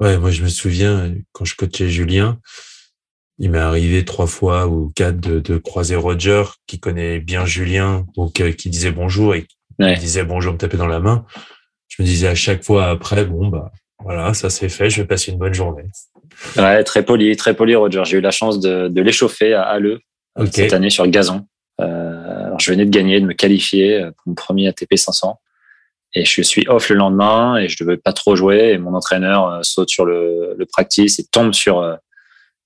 [0.00, 2.38] Ouais, moi, je me souviens quand je coachais Julien,
[3.38, 8.06] il m'est arrivé trois fois ou quatre de, de, croiser Roger, qui connaît bien Julien,
[8.16, 9.46] donc qui disait bonjour et
[9.78, 11.24] qui disait bonjour, me taper dans la main.
[11.88, 15.06] Je me disais à chaque fois après, bon bah voilà, ça c'est fait, je vais
[15.06, 15.84] passer une bonne journée.
[16.56, 18.02] Ouais, très poli, très poli, Roger.
[18.04, 19.98] J'ai eu la chance de, de l'échauffer à Halle
[20.50, 21.46] cette année sur le gazon.
[21.80, 25.38] Euh, alors je venais de gagner, de me qualifier pour mon premier ATP 500.
[26.14, 28.70] Et je suis off le lendemain et je devais pas trop jouer.
[28.72, 31.96] Et mon entraîneur euh, saute sur le, le practice et tombe sur, euh,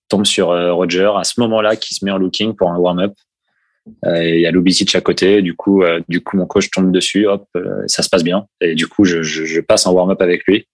[0.09, 3.13] tombe sur euh, Roger à ce moment-là qui se met en looking pour un warm-up.
[4.07, 5.41] Et il y a Lubicic à côté.
[5.41, 7.27] Du coup, du coup, mon coach tombe dessus.
[7.27, 7.49] Hop,
[7.87, 8.45] ça se passe bien.
[8.61, 10.67] Et du coup, je, passe en warm-up avec lui.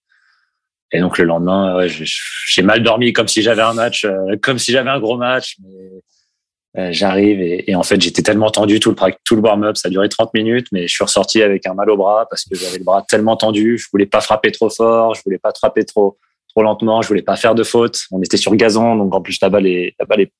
[0.91, 4.71] Et donc le lendemain, j'ai mal dormi comme si j'avais un match, euh, comme si
[4.71, 5.57] j'avais un gros match.
[5.61, 9.77] Mais euh, j'arrive et, et, en fait j'étais tellement tendu tout le tout le warm-up,
[9.77, 12.43] ça a duré 30 minutes, mais je suis ressorti avec un mal au bras parce
[12.43, 13.77] que j'avais le bras tellement tendu.
[13.77, 16.17] Je voulais pas frapper trop fort, je voulais pas frapper trop
[16.55, 17.99] trop lentement, je voulais pas faire de faute.
[18.11, 20.31] On était sur gazon, donc en plus la balle est la balle est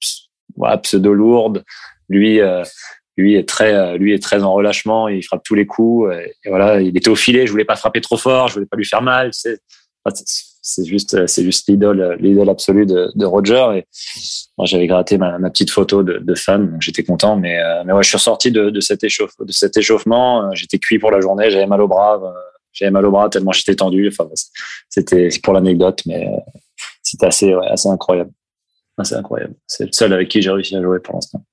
[0.55, 1.63] voilà, pseudo lourde.
[2.09, 2.63] Lui euh,
[3.17, 6.49] lui est très lui est très en relâchement, il frappe tous les coups et, et,
[6.49, 8.85] voilà, il était au filet, je voulais pas frapper trop fort, je voulais pas lui
[8.85, 9.59] faire mal, c'est
[10.61, 13.85] c'est juste c'est juste l'idole l'idole absolue de, de, Roger et
[14.57, 17.83] moi j'avais gratté ma, ma, petite photo de, de fan donc j'étais content mais euh,
[17.85, 20.97] mais ouais je suis ressorti de, de cet échauffe de cet échauffement euh, j'étais cuit
[20.97, 22.31] pour la journée j'avais mal au bras euh,
[22.75, 24.07] j'avais mal au bras tellement j'étais tendu.
[24.07, 24.29] Enfin
[24.89, 26.29] c'était pour l'anecdote mais
[27.01, 28.31] c'était assez ouais, assez incroyable.
[28.97, 29.55] Assez incroyable.
[29.67, 31.43] C'est le seul avec qui j'ai réussi à jouer pour l'instant.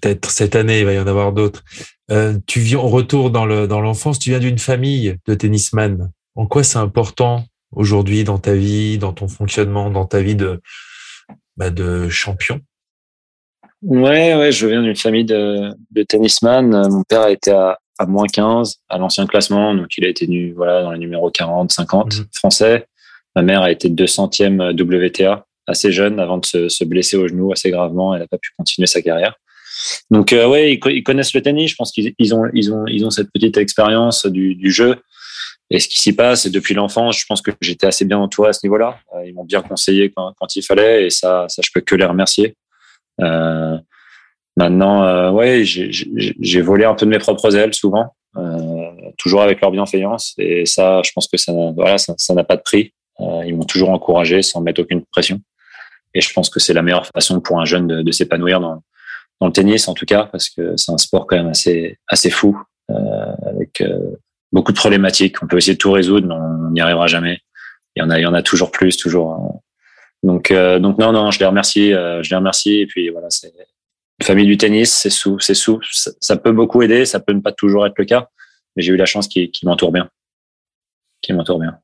[0.00, 1.62] Peut-être cette année il va y en avoir d'autres.
[2.10, 4.18] Euh, tu viens au retour dans le dans l'enfance.
[4.18, 6.10] Tu viens d'une famille de tennisman.
[6.34, 10.60] En quoi c'est important aujourd'hui dans ta vie, dans ton fonctionnement, dans ta vie de,
[11.56, 12.60] bah de champion?
[13.82, 16.88] Ouais, ouais, je viens d'une famille de, de tennisman.
[16.88, 20.26] Mon père a été à, à moins 15 à l'ancien classement, donc il a été
[20.26, 22.26] nu, voilà, dans les numéros 40, 50 mhm.
[22.34, 22.86] français.
[23.34, 27.52] Ma mère a été 200e WTA assez jeune avant de se, se blesser au genou
[27.52, 28.14] assez gravement.
[28.14, 29.34] Elle n'a pas pu continuer sa carrière.
[30.10, 31.70] Donc euh, ouais, ils, ils, connaissent le tennis.
[31.70, 34.96] Je pense qu'ils ils ont, ils ont, ils ont cette petite expérience du, du jeu.
[35.70, 38.50] Et ce qui s'y passe, et depuis l'enfance, je pense que j'étais assez bien entouré
[38.50, 38.98] à ce niveau-là.
[39.14, 41.94] Euh, ils m'ont bien conseillé quand, quand, il fallait, et ça, ça, je peux que
[41.94, 42.56] les remercier.
[43.22, 43.78] Euh,
[44.56, 49.60] maintenant, euh, ouais, j'ai volé un peu de mes propres ailes souvent, euh, toujours avec
[49.60, 52.94] leur bienveillance, et ça, je pense que ça, voilà, ça n'a pas de prix.
[53.20, 55.40] Euh, ils m'ont toujours encouragé sans mettre aucune pression.
[56.14, 58.82] Et je pense que c'est la meilleure façon pour un jeune de, de s'épanouir dans,
[59.40, 62.30] dans le tennis, en tout cas, parce que c'est un sport quand même assez, assez
[62.30, 63.82] fou, avec
[64.52, 65.42] beaucoup de problématiques.
[65.42, 67.40] On peut essayer de tout résoudre, mais on n'y arrivera jamais.
[67.96, 69.32] Il y en a, il y en a toujours plus, toujours.
[69.32, 69.60] Hein.
[70.22, 72.80] Donc, euh, donc non, non, je les remercie, euh, je les remercie.
[72.80, 73.52] Et puis voilà, c'est
[74.20, 75.80] une famille du tennis, c'est sous, c'est sous.
[76.20, 78.28] Ça, peut beaucoup aider, ça peut ne pas toujours être le cas,
[78.76, 80.08] mais j'ai eu la chance qui, m'entoure bien,
[81.22, 81.78] qui m'entoure bien.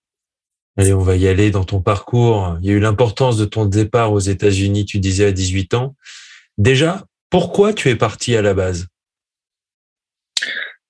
[0.76, 2.56] Allez, on va y aller dans ton parcours.
[2.62, 5.96] Il y a eu l'importance de ton départ aux États-Unis, tu disais à 18 ans.
[6.56, 8.86] Déjà, pourquoi tu es parti à la base?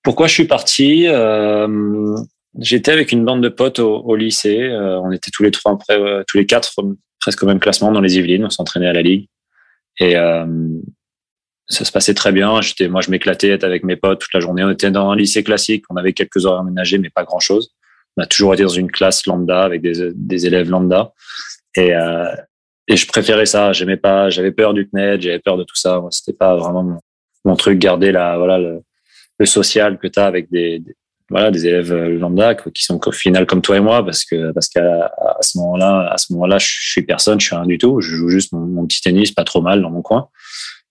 [0.03, 1.07] Pourquoi je suis parti?
[1.07, 2.17] Euh,
[2.59, 4.63] J'étais avec une bande de potes au, au lycée.
[4.63, 6.73] Euh, on était tous les trois, après, euh, tous les quatre,
[7.21, 8.45] presque au même classement dans les Yvelines.
[8.45, 9.29] On s'entraînait à la ligue
[10.01, 10.47] et euh,
[11.69, 12.61] ça se passait très bien.
[12.61, 14.65] J'étais, moi, je m'éclatais être avec mes potes toute la journée.
[14.65, 15.85] On était dans un lycée classique.
[15.91, 17.75] On avait quelques horaires aménagés, mais pas grand chose.
[18.17, 21.13] On a toujours été dans une classe lambda avec des, élèves lambda
[21.77, 21.93] et
[22.89, 23.73] et je préférais ça.
[23.73, 24.31] J'aimais pas.
[24.31, 25.21] J'avais peur du CNED.
[25.21, 26.03] J'avais peur de tout ça.
[26.11, 27.01] C'était pas vraiment
[27.45, 27.79] mon, truc.
[27.79, 28.83] Garder la voilà le,
[29.45, 30.83] social que tu as avec des,
[31.31, 34.51] voilà des élèves euh, lambda qui sont au final comme toi et moi parce que
[34.51, 38.01] parce qu'à ce moment-là à ce moment-là je suis personne je suis rien du tout
[38.01, 40.29] je joue juste mon, petit tennis pas trop mal dans mon coin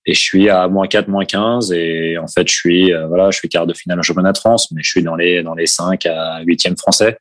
[0.08, 3.30] et je suis à moins 4 moins 15 et en fait je suis euh, voilà
[3.30, 5.54] je suis quart de finale au championnat de France mais je suis dans les dans
[5.54, 7.20] les 5 à 8e français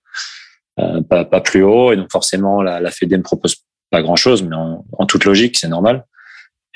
[0.79, 3.57] euh, pas, pas plus haut et donc forcément la, la Fédé me propose
[3.91, 6.07] pas grand chose mais en, en toute logique c'est normal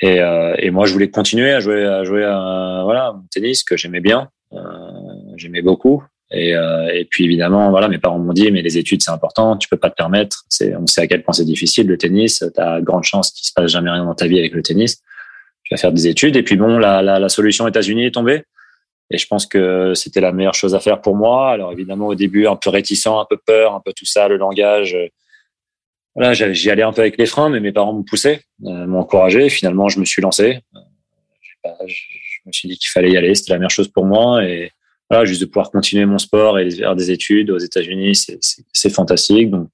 [0.01, 3.63] et, euh, et moi je voulais continuer à jouer à jouer à, voilà mon tennis
[3.63, 4.59] que j'aimais bien euh,
[5.37, 6.03] j'aimais beaucoup.
[6.33, 9.57] Et, euh, et, puis évidemment, voilà, mes parents m'ont dit, mais les études c'est important,
[9.57, 10.45] tu peux pas te permettre.
[10.47, 12.43] C'est, on sait à quel point c'est difficile le tennis.
[12.55, 15.01] Tu as grande chance qu'il se passe jamais rien dans ta vie avec le tennis.
[15.77, 16.35] Faire des études.
[16.35, 18.43] Et puis bon, la, la, la solution États-Unis est tombée.
[19.09, 21.51] Et je pense que c'était la meilleure chose à faire pour moi.
[21.51, 24.37] Alors évidemment, au début, un peu réticent, un peu peur, un peu tout ça, le
[24.37, 24.97] langage.
[26.15, 29.49] voilà, j'y allais un peu avec les freins, mais mes parents me poussaient, m'ont encouragé.
[29.49, 30.59] Finalement, je me suis lancé.
[31.63, 34.41] je me suis dit qu'il fallait y aller, c'était la meilleure chose pour moi.
[35.25, 38.25] Juste de pouvoir continuer mon sport et faire des études aux États-Unis,
[38.73, 39.49] c'est fantastique.
[39.49, 39.67] Donc,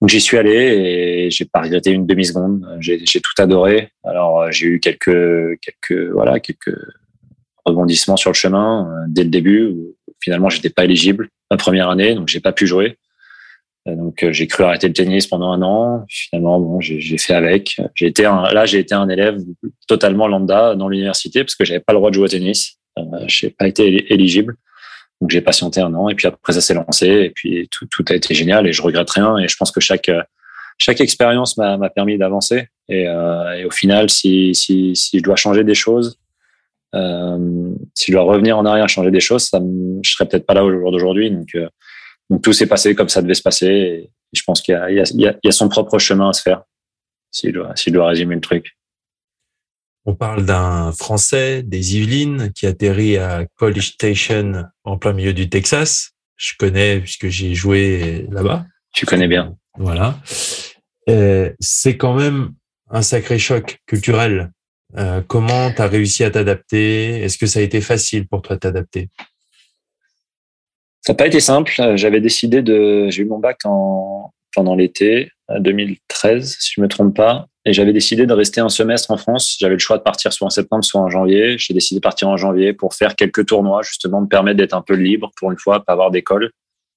[0.00, 2.66] donc j'y suis allé et j'ai pas regretté une demi seconde.
[2.80, 3.90] J'ai tout adoré.
[4.04, 6.76] Alors j'ai eu quelques quelques voilà quelques
[7.64, 9.66] rebondissements sur le chemin euh, dès le début.
[9.66, 12.96] Où, finalement, j'étais pas éligible la première année, donc j'ai pas pu jouer.
[13.88, 16.04] Euh, donc j'ai cru arrêter le tennis pendant un an.
[16.08, 17.80] Finalement, bon, j'ai fait avec.
[17.94, 19.38] J'ai été un, là, j'ai été un élève
[19.86, 22.78] totalement lambda dans l'université parce que j'avais pas le droit de jouer au tennis.
[22.98, 24.56] Euh, j'ai pas été éligible.
[25.20, 28.04] Donc j'ai patienté un an et puis après ça s'est lancé et puis tout, tout,
[28.08, 30.10] a été génial et je regrette rien et je pense que chaque
[30.78, 35.36] chaque expérience m'a permis d'avancer et, euh, et, au final si, si, si je dois
[35.36, 36.18] changer des choses
[36.96, 40.44] euh, si je dois revenir en arrière changer des choses ça me, je serais peut-être
[40.44, 41.68] pas là au jour d'aujourd'hui donc, euh,
[42.28, 45.24] donc tout s'est passé comme ça devait se passer et, je pense qu'il y, y,
[45.24, 46.62] y, a son propre chemin à se faire
[47.30, 48.74] s'il doit, s'il doit résumer le truc
[50.04, 55.48] on parle d'un Français des Yvelines qui atterrit à College Station en plein milieu du
[55.48, 56.12] Texas.
[56.36, 58.66] Je connais puisque j'ai joué là-bas.
[58.92, 59.56] Tu connais bien.
[59.78, 60.18] Voilà.
[61.08, 62.52] Euh, c'est quand même
[62.90, 64.50] un sacré choc culturel.
[64.98, 67.22] Euh, comment tu as réussi à t'adapter?
[67.22, 69.08] Est-ce que ça a été facile pour toi de t'adapter?
[71.00, 71.72] Ça n'a pas été simple.
[71.94, 73.08] J'avais décidé de.
[73.08, 77.46] J'ai eu mon bac en pendant l'été 2013, si je me trompe pas.
[77.64, 79.56] Et j'avais décidé de rester un semestre en France.
[79.60, 81.56] J'avais le choix de partir soit en septembre, soit en janvier.
[81.58, 84.82] J'ai décidé de partir en janvier pour faire quelques tournois, justement, me permettre d'être un
[84.82, 86.50] peu libre pour une fois, pas avoir d'école,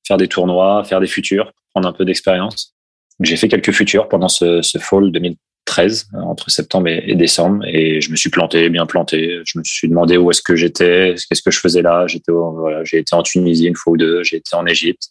[0.07, 2.73] faire des tournois, faire des futurs, prendre un peu d'expérience.
[3.21, 8.09] J'ai fait quelques futurs pendant ce, ce fall 2013, entre septembre et, décembre, et je
[8.09, 9.39] me suis planté, bien planté.
[9.45, 12.07] Je me suis demandé où est-ce que j'étais, qu'est-ce que je faisais là.
[12.07, 15.09] J'étais, voilà, été en Tunisie une fois ou deux, j'ai été en Égypte.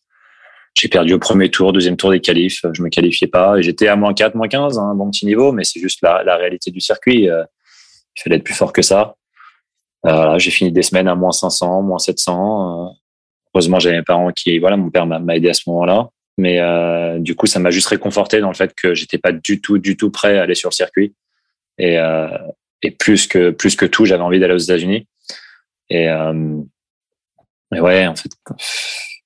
[0.77, 2.65] J'ai perdu au premier tour, deuxième tour des qualifs.
[2.73, 3.61] Je me qualifiais pas.
[3.61, 6.37] J'étais à moins 4, moins 15, un bon petit niveau, mais c'est juste la, la,
[6.37, 7.31] réalité du circuit.
[7.31, 7.45] Euh,
[8.17, 9.15] il fallait être plus fort que ça.
[10.07, 12.89] Euh, j'ai fini des semaines à moins 500, moins 700.
[12.89, 12.93] Euh,
[13.55, 16.09] heureusement, j'avais mes parents qui, voilà, mon père m'a aidé à ce moment-là.
[16.37, 19.61] Mais euh, du coup, ça m'a juste réconforté dans le fait que j'étais pas du
[19.61, 21.15] tout, du tout prêt à aller sur le circuit.
[21.79, 22.29] Et, euh,
[22.83, 25.07] et plus que plus que tout, j'avais envie d'aller aux États-Unis.
[25.91, 26.61] Et, euh,
[27.75, 28.31] et ouais, en fait,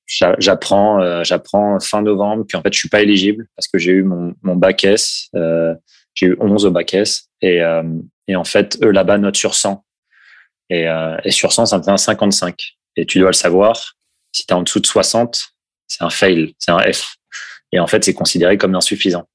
[0.09, 4.03] j'apprends euh, j'apprends fin novembre qu'en fait je suis pas éligible parce que j'ai eu
[4.03, 5.75] mon, mon bac S euh,
[6.15, 7.83] j'ai eu 11 au bac S et, euh,
[8.27, 9.85] et en fait eux là-bas notent sur 100
[10.71, 10.87] et,
[11.25, 12.59] et sur 100 ça me fait un 55
[12.97, 13.95] et tu dois le savoir
[14.33, 15.51] si tu es en dessous de 60
[15.87, 17.17] c'est un fail c'est un F.
[17.73, 19.29] Et en fait c'est considéré comme insuffisant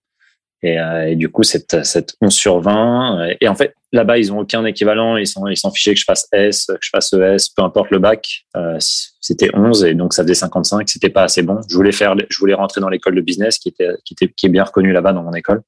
[0.64, 3.20] et, euh, du coup, cette, cette 11 sur 20.
[3.20, 5.18] Euh, et en fait, là-bas, ils ont aucun équivalent.
[5.18, 7.92] Ils sont, ils sont fichés que je fasse S, que je fasse ES, peu importe
[7.92, 8.46] le bac.
[8.56, 10.88] Euh, c'était 11 et donc ça faisait 55.
[10.88, 11.60] C'était pas assez bon.
[11.68, 14.46] Je voulais faire, je voulais rentrer dans l'école de business qui était, qui était, qui
[14.46, 15.62] est bien reconnue là-bas dans mon école.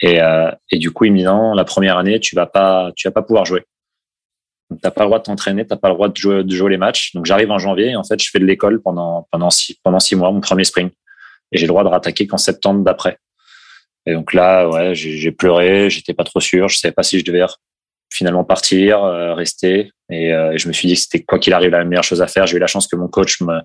[0.00, 2.90] Et, euh, et du coup, ils me disent non, la première année, tu vas pas,
[2.96, 3.64] tu vas pas pouvoir jouer.
[4.70, 6.70] Donc, t'as pas le droit de t'entraîner, t'as pas le droit de jouer, de jouer
[6.70, 7.14] les matchs.
[7.14, 7.90] Donc, j'arrive en janvier.
[7.90, 10.64] Et en fait, je fais de l'école pendant, pendant six, pendant six mois, mon premier
[10.64, 10.90] spring.
[11.52, 13.18] Et j'ai le droit de rattaquer qu'en septembre d'après.
[14.06, 17.24] Et donc là, ouais, j'ai pleuré, j'étais pas trop sûr, je savais pas si je
[17.24, 17.44] devais
[18.12, 19.90] finalement partir, euh, rester.
[20.10, 22.28] Et, euh, je me suis dit que c'était quoi qu'il arrive la meilleure chose à
[22.28, 22.46] faire.
[22.46, 23.58] J'ai eu la chance que mon coach me,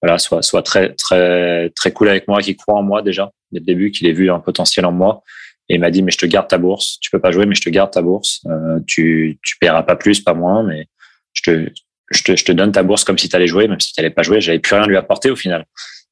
[0.00, 3.60] voilà, soit, soit très, très, très cool avec moi, qui croit en moi déjà dès
[3.60, 5.22] le début, qu'il ait vu un potentiel en moi.
[5.68, 6.98] Et il m'a dit, mais je te garde ta bourse.
[7.00, 8.40] Tu peux pas jouer, mais je te garde ta bourse.
[8.46, 10.86] Euh, tu, tu paieras pas plus, pas moins, mais
[11.34, 11.70] je te,
[12.10, 14.00] je te, je te donne ta bourse comme si tu allais jouer, même si tu
[14.00, 14.40] allais pas jouer.
[14.40, 15.66] J'avais plus rien à lui apporter au final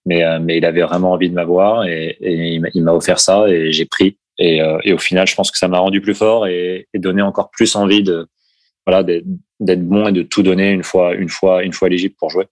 [0.07, 3.73] mais, euh, mais il avait vraiment envie de m'avoir et, il m'a offert ça et
[3.73, 4.17] j'ai pris.
[4.39, 6.99] Et, euh, et, au final, je pense que ça m'a rendu plus fort et, et,
[6.99, 8.27] donné encore plus envie de
[8.87, 12.31] voilà d'être bon et de tout donner une fois une fois une fois éligible pour
[12.31, 12.47] jouer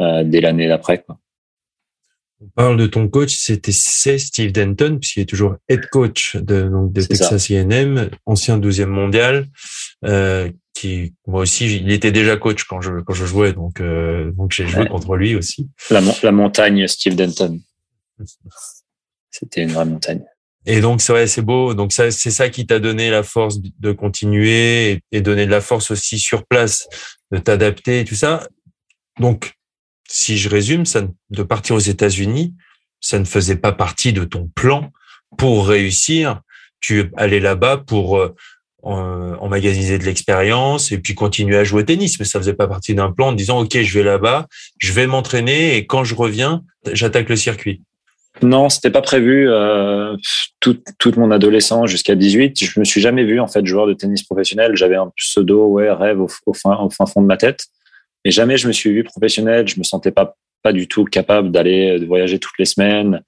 [0.00, 1.04] euh, dès l'année d'après.
[2.40, 6.68] On parle de ton coach, c'était c'est Steve Denton, puisqu'il est toujours head coach de,
[6.68, 9.46] donc de Texas A&M, ancien 12e mondial,
[10.04, 14.30] euh, qui moi aussi il était déjà coach quand je quand je jouais donc euh,
[14.32, 15.70] donc j'ai joué contre lui aussi.
[15.90, 17.58] La, la montagne Steve Denton.
[19.30, 20.22] C'était une vraie montagne.
[20.66, 21.72] Et donc c'est vrai, c'est beau.
[21.72, 25.50] Donc ça c'est ça qui t'a donné la force de continuer et, et donner de
[25.50, 26.86] la force aussi sur place
[27.30, 28.46] de t'adapter et tout ça.
[29.20, 29.55] Donc
[30.08, 32.54] si je résume, ça de partir aux États-Unis,
[33.00, 34.90] ça ne faisait pas partie de ton plan
[35.36, 36.40] pour réussir.
[36.80, 38.34] Tu allais là-bas pour euh,
[38.84, 42.18] emmagasiner de l'expérience et puis continuer à jouer au tennis.
[42.18, 44.46] Mais ça faisait pas partie d'un plan en disant, OK, je vais là-bas,
[44.78, 47.82] je vais m'entraîner et quand je reviens, j'attaque le circuit.
[48.42, 49.48] Non, c'était pas prévu.
[49.48, 50.14] Euh,
[50.60, 53.94] toute, toute mon adolescence jusqu'à 18, je me suis jamais vu en fait joueur de
[53.94, 54.72] tennis professionnel.
[54.74, 57.66] J'avais un pseudo ouais rêve au, au, fin, au fin fond de ma tête,
[58.26, 59.68] mais jamais je me suis vu professionnel.
[59.68, 63.22] Je me sentais pas pas du tout capable d'aller de voyager toutes les semaines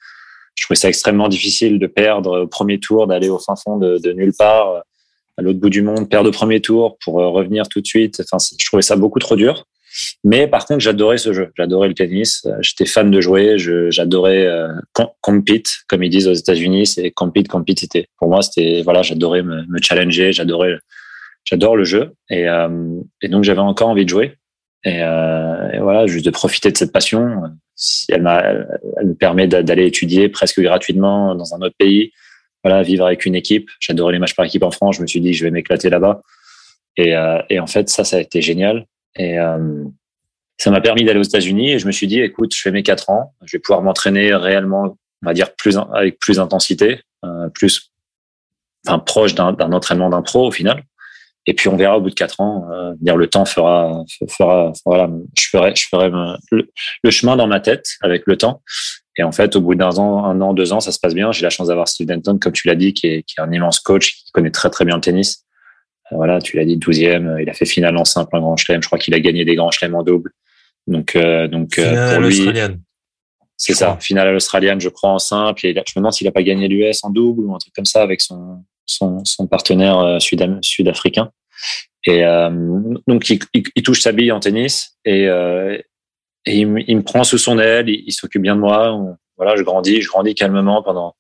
[0.59, 4.13] je trouvais ça extrêmement difficile de perdre au premier tour, d'aller au fin fond de,
[4.13, 4.83] nulle part,
[5.37, 8.21] à l'autre bout du monde, perdre au premier tour pour revenir tout de suite.
[8.21, 9.67] Je trouvais ça beaucoup trop dur.
[10.25, 11.51] Mais par contre, j'adorais ce jeu.
[11.57, 12.47] J'adorais le tennis.
[12.61, 13.57] J'étais fan de jouer.
[13.57, 14.69] J'adorais euh,
[15.21, 16.87] compete, comme ils disent aux États-Unis.
[16.87, 17.81] C'est compete, compete.
[17.81, 20.33] C'était pour moi, c'était voilà, j'adorais me, challenger.
[20.33, 20.77] J'adorais,
[21.45, 22.13] j'adore le jeu.
[22.33, 24.35] Euh, et donc j'avais encore envie de jouer.
[24.85, 27.43] Et, euh, et, voilà, juste de profiter de cette passion.
[28.09, 32.13] Elle, m'a, elle me permet d'aller étudier presque gratuitement dans un autre pays.
[32.65, 33.71] Voilà, vivre avec une équipe.
[33.81, 34.97] J'adorais les matchs par équipe en France.
[34.97, 36.23] Je me suis dit, je vais m'éclater là-bas.
[36.97, 38.87] Et, euh, et en fait, ça, ça a été génial.
[39.17, 39.85] Et euh,
[40.59, 42.83] ça m'a permis d'aller aux États-Unis et je me suis dit, écoute, je fais mes
[42.83, 47.49] quatre ans, je vais pouvoir m'entraîner réellement, on va dire plus avec plus d'intensité, euh,
[47.49, 47.93] plus,
[48.87, 50.83] enfin proche d'un entraînement d'un pro au final.
[51.49, 54.71] Et puis on verra au bout de quatre ans, euh, dire le temps fera, fera,
[54.85, 55.09] voilà,
[55.39, 56.11] je ferai, je ferai
[56.51, 58.61] le, chemin dans ma tête avec le temps.
[59.17, 61.33] Et en fait, au bout d'un an, un an, deux ans, ça se passe bien.
[61.33, 63.51] J'ai la chance d'avoir Steve Denton, comme tu l'as dit, qui est, qui est un
[63.51, 65.47] immense coach, qui connaît très très bien le tennis,
[66.11, 67.41] voilà, tu l'as dit, 12e.
[67.41, 68.83] Il a fait finale en simple, un grand chelem.
[68.83, 70.33] Je crois qu'il a gagné des grands chelems en double.
[70.87, 72.47] Donc, euh, donc euh, pour lui,
[73.57, 73.97] c'est ça.
[74.01, 75.65] Finale à l'australienne, je crois en simple.
[75.65, 77.87] Et je me demande s'il n'a pas gagné l'US en double ou un truc comme
[77.87, 81.31] ça avec son son, son partenaire euh, sud-africain.
[82.05, 82.51] Et euh,
[83.07, 85.79] donc il, touche sa bille en tennis et, euh,
[86.47, 87.89] il, me prend sous son aile.
[87.89, 88.99] Il, s'occupe bien de moi.
[89.37, 91.15] Voilà, je grandis, je grandis calmement pendant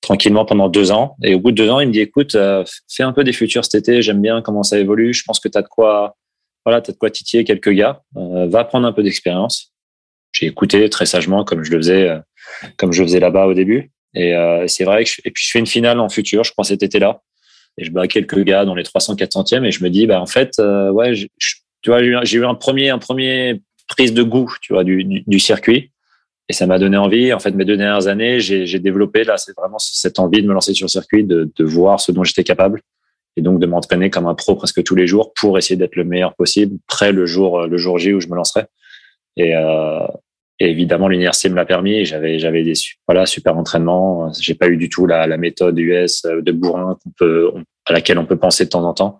[0.00, 1.16] tranquillement pendant deux ans.
[1.22, 3.32] Et au bout de deux ans, il me dit, écoute, euh, fais un peu des
[3.32, 4.02] futurs cet été.
[4.02, 5.12] J'aime bien comment ça évolue.
[5.12, 6.16] Je pense que tu as de quoi,
[6.64, 8.02] voilà, t'as de quoi titiller quelques gars.
[8.14, 9.72] Va prendre un peu d'expérience.
[10.32, 12.08] J'ai écouté très sagement, comme je le faisais,
[12.76, 13.90] comme je faisais là-bas au début.
[14.14, 14.32] Et
[14.68, 16.82] c'est vrai que je, et puis je fais une finale en futur, je crois cet
[16.84, 17.20] été-là.
[17.80, 20.26] Et je bats quelques gars dans les 300, 400e et je me dis, bah, en
[20.26, 21.14] fait, ouais,
[21.82, 25.24] tu vois, j'ai eu un premier, un premier prise de goût, tu vois, du, du,
[25.26, 25.90] du circuit.
[26.48, 27.32] Et ça m'a donné envie.
[27.32, 30.52] En fait, mes deux dernières années, j'ai développé là, c'est vraiment cette envie de me
[30.52, 32.82] lancer sur le circuit, de, de voir ce dont j'étais capable,
[33.36, 36.04] et donc de m'entraîner comme un pro presque tous les jours pour essayer d'être le
[36.04, 38.64] meilleur possible, près le jour le jour J où je me lancerai.
[39.36, 40.06] Et, euh,
[40.62, 42.04] et évidemment, l'université me l'a permis.
[42.04, 42.74] J'avais j'avais des
[43.08, 44.30] voilà super entraînements.
[44.38, 47.50] J'ai pas eu du tout la, la méthode US de bourrin qu'on peut
[47.86, 49.18] à laquelle on peut penser de temps en temps.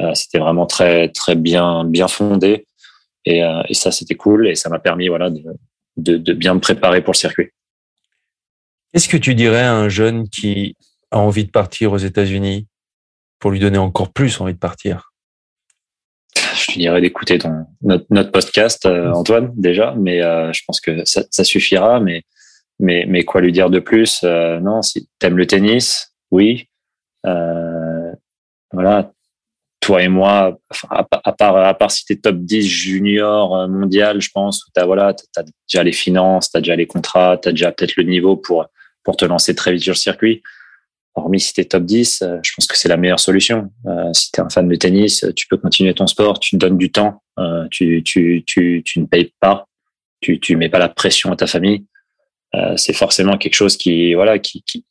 [0.00, 2.66] Euh, c'était vraiment très très bien bien fondé.
[3.24, 4.46] Et, euh, et ça, c'était cool.
[4.46, 7.50] Et ça m'a permis voilà de, de, bien me préparer pour le circuit.
[8.92, 10.76] Qu'est-ce que tu dirais à un jeune qui
[11.10, 12.66] a envie de partir aux États-Unis
[13.38, 15.13] pour lui donner encore plus envie de partir?
[16.64, 17.38] Je lui dirais d'écouter
[17.82, 22.00] notre, notre podcast, euh, Antoine, déjà, mais euh, je pense que ça, suffira.
[22.00, 22.22] Mais,
[22.78, 26.68] mais, mais quoi lui dire de plus euh, Non, si tu aimes le tennis, oui.
[28.72, 29.12] voilà,
[29.80, 34.30] toi et moi, à, part, à part si tu es top 10 junior mondial, je
[34.32, 37.50] pense, où tu as, voilà, as déjà les finances, tu as déjà les contrats, tu
[37.50, 38.66] as déjà peut-être le niveau pour,
[39.02, 40.42] pour te lancer très vite sur le circuit.
[41.14, 43.70] Hormis si tu es top 10, euh, je pense que c'est la meilleure solution.
[43.86, 46.56] Euh, si tu es un fan de tennis, tu peux continuer ton sport, tu te
[46.56, 47.22] donnes du temps,
[47.70, 49.66] tu, tu, tu, tu ne payes pas,
[50.20, 51.84] tu ne mets pas la pression à ta famille.
[52.76, 54.84] c'est forcément quelque chose qui, voilà, qui, qui,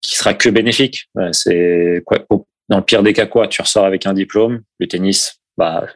[0.00, 1.08] qui sera que bénéfique.
[1.32, 2.24] c'est quoi,
[2.68, 4.62] dans le pire des cas, quoi, tu ressors avec un diplôme.
[4.78, 5.86] Le tennis, bah,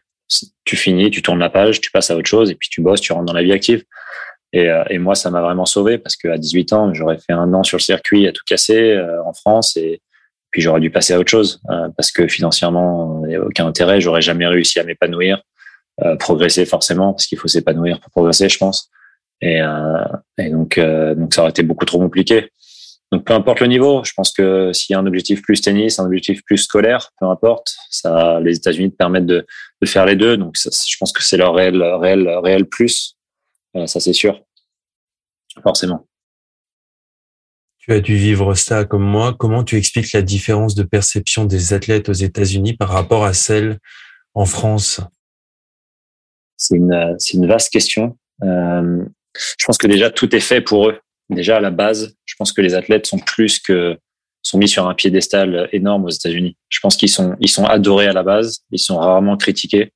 [0.65, 3.01] tu finis, tu tournes la page, tu passes à autre chose et puis tu bosses,
[3.01, 3.85] tu rentres dans la vie active.
[4.53, 7.53] Et, euh, et moi, ça m'a vraiment sauvé parce qu'à 18 ans, j'aurais fait un
[7.55, 10.03] an sur le circuit à tout casser euh, en France et
[10.51, 13.67] puis j'aurais dû passer à autre chose euh, parce que financièrement, il n'y a aucun
[13.67, 14.01] intérêt.
[14.01, 15.43] J'aurais jamais réussi à m'épanouir,
[16.19, 18.91] progresser forcément parce qu'il faut s'épanouir pour progresser, je pense.
[19.41, 19.61] Et,
[20.39, 22.51] et donc, donc, ça aurait été beaucoup trop compliqué.
[23.13, 25.99] Donc peu importe le niveau, je pense que s'il y a un objectif plus tennis,
[25.99, 29.47] un objectif plus scolaire, peu importe, ça, les États-Unis te permettent de,
[29.83, 30.39] de, faire les deux.
[30.39, 33.17] Donc je pense que c'est leur réel, réel, réel plus.
[33.77, 34.43] Euh, ça c'est sûr,
[35.63, 36.07] forcément.
[37.79, 39.35] Tu as dû vivre ça comme moi.
[39.37, 43.79] Comment tu expliques la différence de perception des athlètes aux États-Unis par rapport à celle
[44.35, 45.01] en France?
[46.57, 48.17] C'est une, c'est une vaste question.
[48.45, 49.05] Euh,
[49.59, 51.01] je pense que déjà tout est fait pour eux
[51.35, 53.99] déjà à la base, je pense que les athlètes sont plus que
[54.43, 56.57] sont mis sur un piédestal énorme aux États-Unis.
[56.69, 59.93] Je pense qu'ils sont ils sont adorés à la base, ils sont rarement critiqués,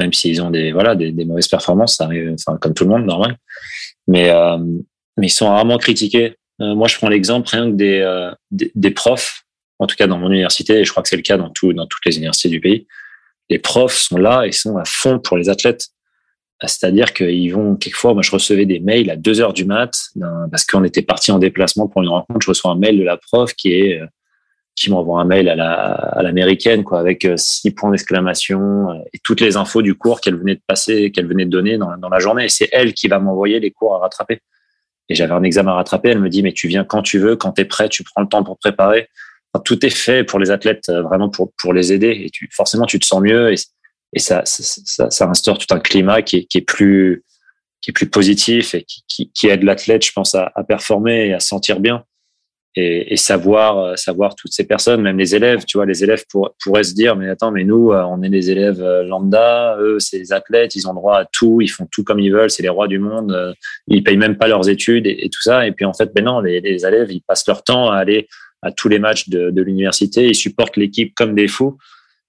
[0.00, 3.04] même s'ils ont des voilà des, mauvaises performances, ça arrive, enfin comme tout le monde
[3.04, 3.36] normal.
[4.08, 4.58] Mais euh,
[5.16, 6.36] mais ils sont rarement critiqués.
[6.60, 9.44] Euh, moi, je prends l'exemple rien que des, euh, des, des profs,
[9.78, 11.72] en tout cas dans mon université, et je crois que c'est le cas dans tout
[11.72, 12.86] dans toutes les universités du pays.
[13.48, 15.88] Les profs sont là et sont à fond pour les athlètes.
[16.62, 19.92] C'est-à-dire qu'ils vont, quelquefois, moi je recevais des mails à 2 heures du mat,
[20.50, 23.16] parce qu'on était parti en déplacement pour une rencontre, je reçois un mail de la
[23.16, 23.98] prof qui est,
[24.80, 28.94] qui m'envoie un mail à la, à l'américaine, quoi, avec euh, six points d'exclamation euh,
[29.12, 31.98] et toutes les infos du cours qu'elle venait de passer, qu'elle venait de donner dans,
[31.98, 32.46] dans la journée.
[32.46, 34.40] Et c'est elle qui va m'envoyer les cours à rattraper.
[35.10, 36.08] et j'avais un examen à rattraper.
[36.08, 38.22] Elle me dit, mais tu viens quand tu veux, quand tu es prêt, tu prends
[38.22, 39.08] le temps pour préparer.
[39.66, 42.22] tout est fait pour les athlètes, euh, vraiment pour, pour les aider.
[42.24, 43.56] Et tu, forcément, tu te sens mieux et,
[44.14, 47.22] et ça, ça, ça, instaure tout un climat qui est, qui est plus
[47.82, 51.34] qui est plus positif et qui, qui, aide l'athlète, je pense, à, à, performer et
[51.34, 52.04] à se sentir bien
[52.76, 56.24] et, et, savoir euh, savoir toutes ces personnes, même les élèves, tu vois, les élèves
[56.30, 59.76] pour, pourraient se dire mais attends, mais nous, euh, on est des élèves euh, lambda,
[59.80, 62.50] eux, c'est les athlètes, ils ont droit à tout, ils font tout comme ils veulent,
[62.50, 63.54] c'est les rois du monde,
[63.88, 65.66] ils payent même pas leurs études et, tout ça.
[65.66, 68.28] Et puis en fait, ben non, les, les, élèves, ils passent leur temps à aller
[68.62, 71.78] à tous les matchs de, de l'université, ils supportent l'équipe comme des fous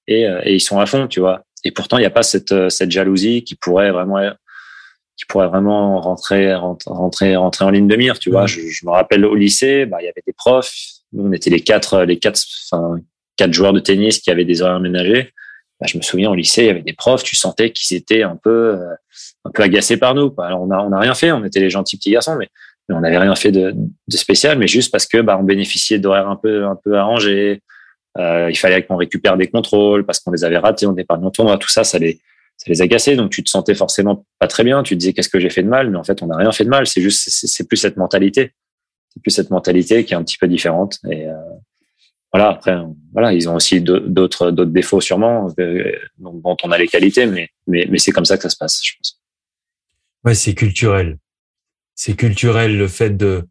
[0.08, 1.44] et, et, ils sont à fond, tu vois.
[1.64, 4.18] Et pourtant, il n'y a pas cette, cette jalousie qui pourrait vraiment
[5.22, 8.18] qui pourrait vraiment rentrer, rentrer, rentrer en ligne de mire.
[8.18, 10.74] Tu vois, je, je, me rappelle au lycée, bah, il y avait des profs.
[11.14, 12.42] Nous, on était les quatre, les quatre,
[12.72, 13.00] enfin,
[13.38, 15.32] quatre joueurs de tennis qui avaient des horaires aménagés.
[15.80, 18.24] Bah, je me souviens au lycée, il y avait des profs, tu sentais qu'ils étaient
[18.24, 18.94] un peu, euh,
[19.46, 20.34] un peu agacés par nous.
[20.40, 22.48] Alors, on a, on a rien fait, on était les gentils petits garçons, mais,
[22.90, 26.00] mais on n'avait rien fait de, de, spécial, mais juste parce que, bah, on bénéficiait
[26.00, 27.62] d'horaires un peu, un peu arrangés.
[28.18, 31.30] Euh, il fallait qu'on récupère des contrôles parce qu'on les avait ratés, on pas en
[31.30, 32.20] tournoi, tout ça, ça les,
[32.62, 33.16] ça les agaçait.
[33.16, 34.84] Donc tu te sentais forcément pas très bien.
[34.84, 36.52] Tu te disais qu'est-ce que j'ai fait de mal, mais en fait on n'a rien
[36.52, 36.86] fait de mal.
[36.86, 38.54] C'est juste c'est plus cette mentalité,
[39.10, 41.00] c'est plus cette mentalité qui est un petit peu différente.
[41.10, 41.34] Et euh,
[42.32, 42.78] voilà après
[43.14, 47.50] voilà ils ont aussi d'autres d'autres défauts sûrement euh, dont on a les qualités, mais
[47.66, 49.20] mais mais c'est comme ça que ça se passe, je pense.
[50.24, 51.18] Ouais, c'est culturel.
[51.96, 53.48] C'est culturel le fait de.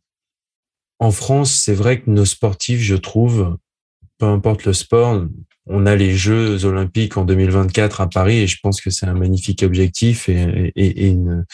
[1.00, 3.58] En France, c'est vrai que nos sportifs, je trouve,
[4.18, 5.26] peu importe le sport,
[5.71, 9.14] on a les Jeux olympiques en 2024 à Paris et je pense que c'est un
[9.14, 11.45] magnifique objectif et, une,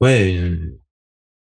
[0.00, 0.40] ouais,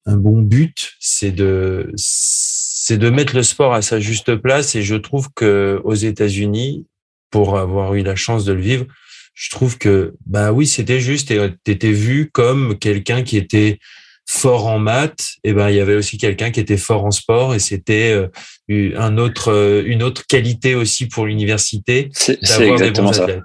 [0.07, 4.83] un bon but, c'est de, c'est de mettre le sport à sa juste place et
[4.83, 6.87] je trouve que aux États-Unis,
[7.31, 8.87] pour avoir eu la chance de le vivre,
[9.35, 13.79] je trouve que, bah oui, c'était juste et t'étais vu comme quelqu'un qui était
[14.27, 17.11] fort en maths, et eh ben il y avait aussi quelqu'un qui était fort en
[17.11, 22.11] sport et c'était euh, un autre euh, une autre qualité aussi pour l'université
[22.43, 23.45] d'avoir des bons athlètes.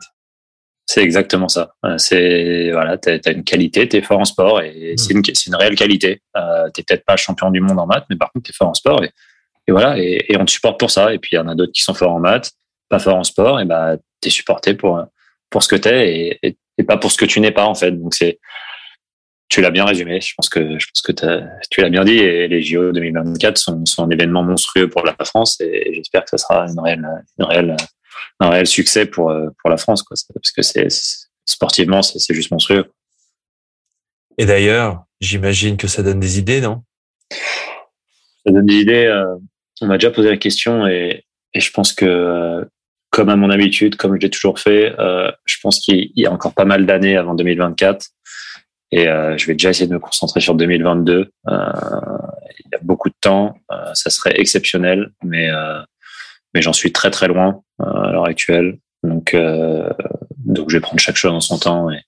[0.86, 1.76] C'est exactement ça.
[1.98, 4.98] C'est voilà, t'as as une qualité, t'es fort en sport et hmm.
[4.98, 6.22] c'est une c'est une réelle qualité.
[6.38, 8.74] Euh, t'es peut-être pas champion du monde en maths, mais par contre t'es fort en
[8.74, 9.12] sport et,
[9.68, 11.14] et voilà et, et, on te supporte pour ça.
[11.14, 12.52] Et puis il y en a d'autres qui sont forts en maths,
[12.88, 15.06] pas forts en sport, et ben t'es supporté pour
[15.50, 17.76] pour ce que t'es et, et, et pas pour ce que tu n'es pas en
[17.76, 17.92] fait.
[17.92, 18.40] Donc c'est
[19.50, 20.22] tu l'as bien résumé.
[20.22, 21.12] Je pense que je pense que
[21.70, 22.18] tu l'as bien dit.
[22.18, 26.30] Et les JO 2024 sont, sont, un événement monstrueux pour la France et j'espère que
[26.32, 27.76] ça sera une réelle, une réelle,
[28.40, 30.16] un réel succès pour pour la France, quoi.
[30.34, 30.88] Parce que c'est
[31.46, 32.86] sportivement, c'est juste monstrueux.
[34.38, 36.84] Et d'ailleurs, j'imagine que ça donne des idées, non?
[38.46, 39.06] Ça donne des idées.
[39.06, 39.36] Euh,
[39.82, 42.66] on m'a déjà posé la question et, et je pense que
[43.10, 46.32] comme à mon habitude, comme je l'ai toujours fait, euh, je pense qu'il y a
[46.32, 48.06] encore pas mal d'années avant 2024
[48.92, 51.32] et euh, je vais déjà essayer de me concentrer sur 2022.
[51.48, 51.72] Euh,
[52.60, 55.82] il y a beaucoup de temps, euh, ça serait exceptionnel, mais euh,
[56.54, 58.80] mais j'en suis très très loin à l'heure actuelle.
[59.04, 59.36] Donc
[60.38, 62.02] donc je vais prendre chaque chose en son temps et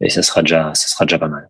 [0.00, 1.48] et ça sera déjà ça sera déjà pas mal.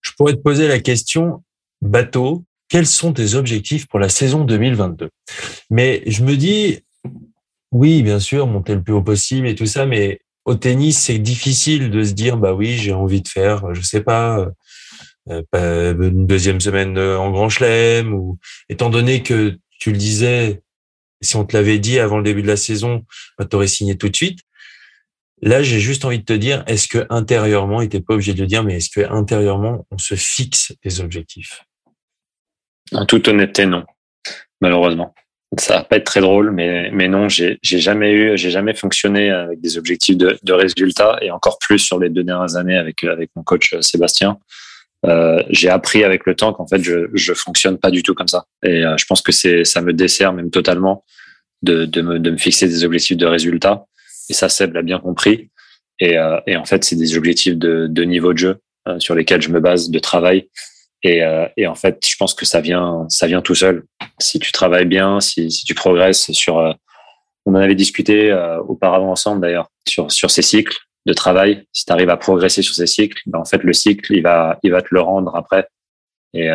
[0.00, 1.42] Je pourrais te poser la question
[1.82, 2.44] bateau.
[2.68, 5.08] Quels sont tes objectifs pour la saison 2022
[5.70, 6.80] Mais je me dis,
[7.70, 11.18] oui, bien sûr, monter le plus haut possible et tout ça, mais au tennis, c'est
[11.18, 14.48] difficile de se dire, bah oui, j'ai envie de faire, je sais pas,
[15.28, 18.38] euh, une deuxième semaine en Grand Chelem, ou
[18.68, 20.62] étant donné que tu le disais,
[21.20, 23.04] si on te l'avait dit avant le début de la saison,
[23.36, 24.38] bah, tu aurais signé tout de suite.
[25.42, 28.40] Là, j'ai juste envie de te dire, est-ce que intérieurement, et t'es pas obligé de
[28.40, 31.64] le dire, mais est-ce que intérieurement, on se fixe des objectifs?
[32.92, 33.84] En toute honnêteté, non,
[34.60, 35.12] malheureusement
[35.58, 39.30] ça va pas être très drôle, mais mais non, j'ai jamais eu, j'ai jamais fonctionné
[39.30, 43.04] avec des objectifs de, de résultats et encore plus sur les deux dernières années avec
[43.04, 44.38] avec mon coach euh, Sébastien.
[45.04, 48.28] Euh, j'ai appris avec le temps qu'en fait je je fonctionne pas du tout comme
[48.28, 48.46] ça.
[48.64, 51.04] Et euh, je pense que c'est ça me dessert même totalement
[51.62, 53.86] de de me de me fixer des objectifs de résultats.
[54.28, 55.50] Et ça Seb l'a bien compris.
[56.00, 58.56] Et euh, et en fait c'est des objectifs de de niveau de jeu
[58.88, 60.48] euh, sur lesquels je me base de travail
[61.06, 63.84] et, euh, et, en fait, je pense que ça vient, ça vient tout seul.
[64.18, 66.72] Si tu travailles bien, si, tu progresses sur, euh,
[67.44, 70.76] on en avait discuté euh, auparavant ensemble d'ailleurs sur sur ces cycles
[71.06, 71.64] de travail.
[71.72, 74.58] Si tu arrives à progresser sur ces cycles, ben en fait le cycle il va
[74.64, 75.68] il va te le rendre après.
[76.34, 76.50] Et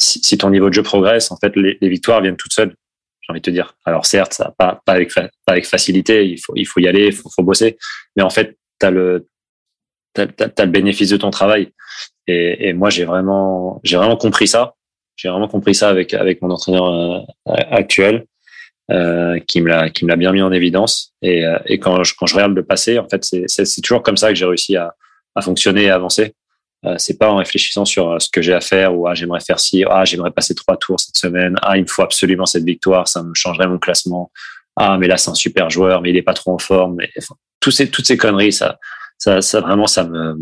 [0.00, 2.74] si, ton niveau de jeu progresse, en fait les, victoires viennent toutes seules.
[3.20, 3.76] J'ai envie de te dire.
[3.84, 6.26] Alors certes, pas pas avec pas avec facilité.
[6.26, 7.76] Il faut il faut y aller, il faut, faut bosser.
[8.16, 9.28] Mais en fait, t'as le
[10.14, 11.72] t'as, as le bénéfice de ton travail.
[12.26, 14.74] Et, et moi, j'ai vraiment, j'ai vraiment compris ça.
[15.16, 17.20] J'ai vraiment compris ça avec avec mon entraîneur euh,
[17.70, 18.26] actuel,
[18.90, 21.14] euh, qui me l'a qui me l'a bien mis en évidence.
[21.22, 24.02] Et, euh, et quand je quand je regarde le passé, en fait, c'est c'est toujours
[24.02, 24.94] comme ça que j'ai réussi à
[25.34, 26.34] à fonctionner et avancer.
[26.98, 29.84] c'est pas en réfléchissant sur ce que j'ai à faire ou ah j'aimerais faire ci,
[29.88, 33.22] ah j'aimerais passer trois tours cette semaine, ah il me faut absolument cette victoire, ça
[33.22, 34.30] me changerait mon classement.
[34.76, 36.96] Ah mais là c'est un super joueur, mais il est pas trop en forme.
[36.96, 38.78] Mais enfin, tous ces toutes ces conneries, ça,
[39.18, 40.36] ça, ça vraiment ça me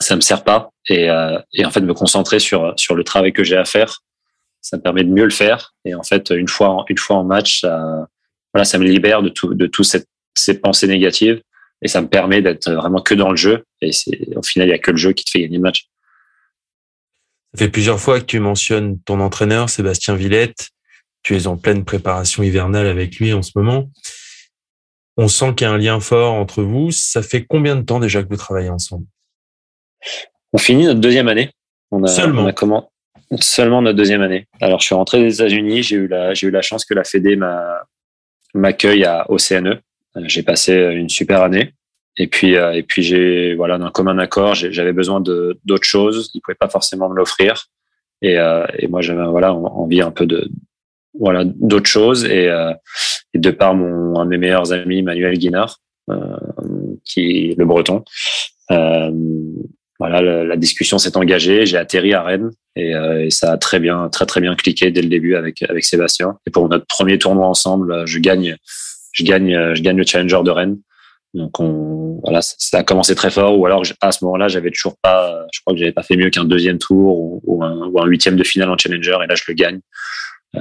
[0.00, 0.70] ça me sert pas.
[0.88, 1.08] Et,
[1.52, 4.02] et en fait me concentrer sur sur le travail que j'ai à faire,
[4.60, 5.74] ça me permet de mieux le faire.
[5.84, 8.08] Et en fait une fois une fois en match, ça,
[8.52, 11.42] voilà ça me libère de tout de tout cette, ces pensées négatives
[11.82, 13.64] et ça me permet d'être vraiment que dans le jeu.
[13.80, 15.62] Et c'est au final, il y a que le jeu qui te fait gagner le
[15.62, 15.86] match.
[17.54, 20.70] Ça fait plusieurs fois que tu mentionnes ton entraîneur, Sébastien Villette.
[21.22, 23.90] Tu es en pleine préparation hivernale avec lui en ce moment.
[25.16, 26.90] On sent qu'il y a un lien fort entre vous.
[26.92, 29.06] Ça fait combien de temps déjà que vous travaillez ensemble?
[30.52, 31.50] On finit notre deuxième année.
[31.90, 32.42] On a, Seulement.
[32.42, 32.90] On a comment
[33.40, 34.46] Seulement notre deuxième année.
[34.60, 35.82] Alors, je suis rentré des États-Unis.
[35.82, 37.38] J'ai eu la, j'ai eu la chance que la Fédé
[38.54, 39.80] m'accueille au CNE.
[40.16, 41.74] Euh, j'ai passé une super année.
[42.16, 46.30] Et puis, euh, et puis j'ai voilà d'un commun accord, j'avais besoin de d'autres choses.
[46.34, 47.66] Ils pouvaient pas forcément me l'offrir.
[48.20, 50.50] Et, euh, et moi, j'avais voilà envie un peu de
[51.18, 52.24] voilà d'autres choses.
[52.24, 52.50] Et,
[53.32, 55.78] et de par mon un de mes meilleurs amis, Manuel Guinard,
[57.04, 58.04] qui est le Breton.
[60.00, 61.66] Voilà, la, discussion s'est engagée.
[61.66, 65.02] J'ai atterri à Rennes et, et, ça a très bien, très très bien cliqué dès
[65.02, 66.38] le début avec avec Sébastien.
[66.46, 68.56] Et pour notre premier tournoi ensemble, je gagne
[69.12, 70.78] je gagne, euh, je gagne le challenger de Rennes.
[71.34, 73.58] Donc on, voilà, ça a commencé très fort.
[73.58, 76.30] Ou alors à ce moment-là, j'avais toujours pas, je crois que j'avais pas fait mieux
[76.30, 79.16] qu'un deuxième tour ou, un, un huitième de finale en challenger.
[79.22, 79.80] Et là, je le gagne
[80.56, 80.60] euh,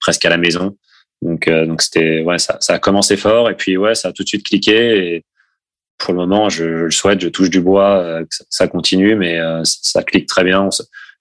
[0.00, 0.76] presque à la maison.
[1.22, 4.12] Donc euh, donc c'était ouais, ça, ça a commencé fort et puis ouais, ça a
[4.12, 5.14] tout de suite cliqué.
[5.14, 5.24] Et
[5.98, 9.38] pour le moment, je, je le souhaite, je touche du bois, euh, ça, continue, mais
[9.38, 10.62] euh, ça, clique très bien.
[10.62, 10.70] On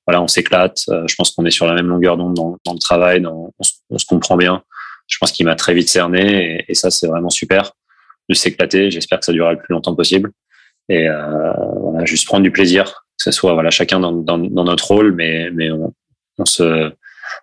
[0.06, 0.84] voilà, on s'éclate.
[0.88, 3.66] je pense qu'on est sur la même longueur d'onde dans, dans, le travail, dans, on,
[3.90, 4.64] on se comprend bien
[5.08, 7.72] je pense qu'il m'a très vite cerné et, ça c'est vraiment super
[8.30, 8.92] de s'éclater.
[8.92, 10.32] J'espère que ça durera le plus longtemps possible
[10.90, 11.52] et euh,
[11.82, 15.14] voilà, juste prendre du plaisir, que ce soit voilà chacun dans, dans, dans notre rôle,
[15.14, 15.94] mais mais on,
[16.38, 16.92] on, se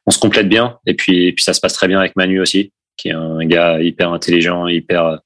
[0.07, 2.41] on se complète bien et puis et puis ça se passe très bien avec Manu
[2.41, 5.20] aussi, qui est un gars hyper intelligent, hyper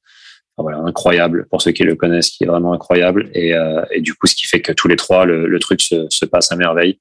[0.63, 3.31] voilà, incroyable pour ceux qui le connaissent, qui est vraiment incroyable.
[3.35, 5.81] Et, euh, et du coup, ce qui fait que tous les trois, le, le truc
[5.81, 6.99] se, se, passe à merveille.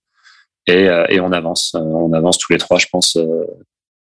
[0.68, 3.46] Et, euh, et on avance, on avance tous les trois, je pense, euh,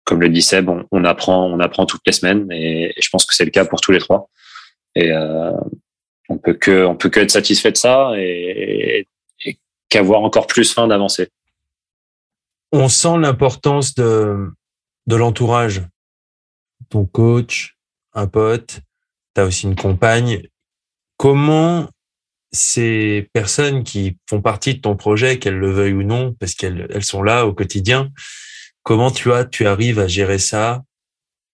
[0.05, 3.35] comme le dit Seb, on, apprend, on apprend toutes les semaines et, je pense que
[3.35, 4.29] c'est le cas pour tous les trois.
[4.95, 5.51] Et euh,
[6.29, 9.07] on peut que, on peut que être satisfait de ça et,
[9.89, 11.29] qu'avoir encore plus faim d'avancer.
[12.71, 14.47] On sent l'importance de,
[15.05, 15.83] de l'entourage.
[16.89, 17.77] Ton coach,
[18.13, 18.79] un pote,
[19.35, 20.41] tu as aussi une compagne.
[21.17, 21.87] Comment
[22.51, 26.87] ces personnes qui font partie de ton projet, qu'elles le veuillent ou non, parce qu'elles
[26.91, 28.11] elles sont là au quotidien,
[28.83, 30.83] Comment tu as, tu arrives à gérer ça?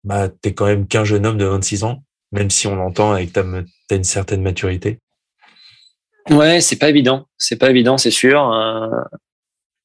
[0.03, 2.03] Bah, t'es quand même qu'un jeune homme de 26 ans,
[2.33, 4.99] même si on l'entend avec ta, as une certaine maturité.
[6.31, 7.27] Ouais, c'est pas évident.
[7.37, 8.51] C'est pas évident, c'est sûr.
[8.51, 8.89] Euh,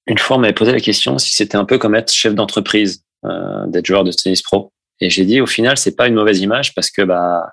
[0.08, 3.04] une fois, on m'avait posé la question si c'était un peu comme être chef d'entreprise,
[3.26, 4.72] euh, d'être joueur de tennis pro.
[5.02, 7.52] Et j'ai dit, au final, c'est pas une mauvaise image parce que, bah,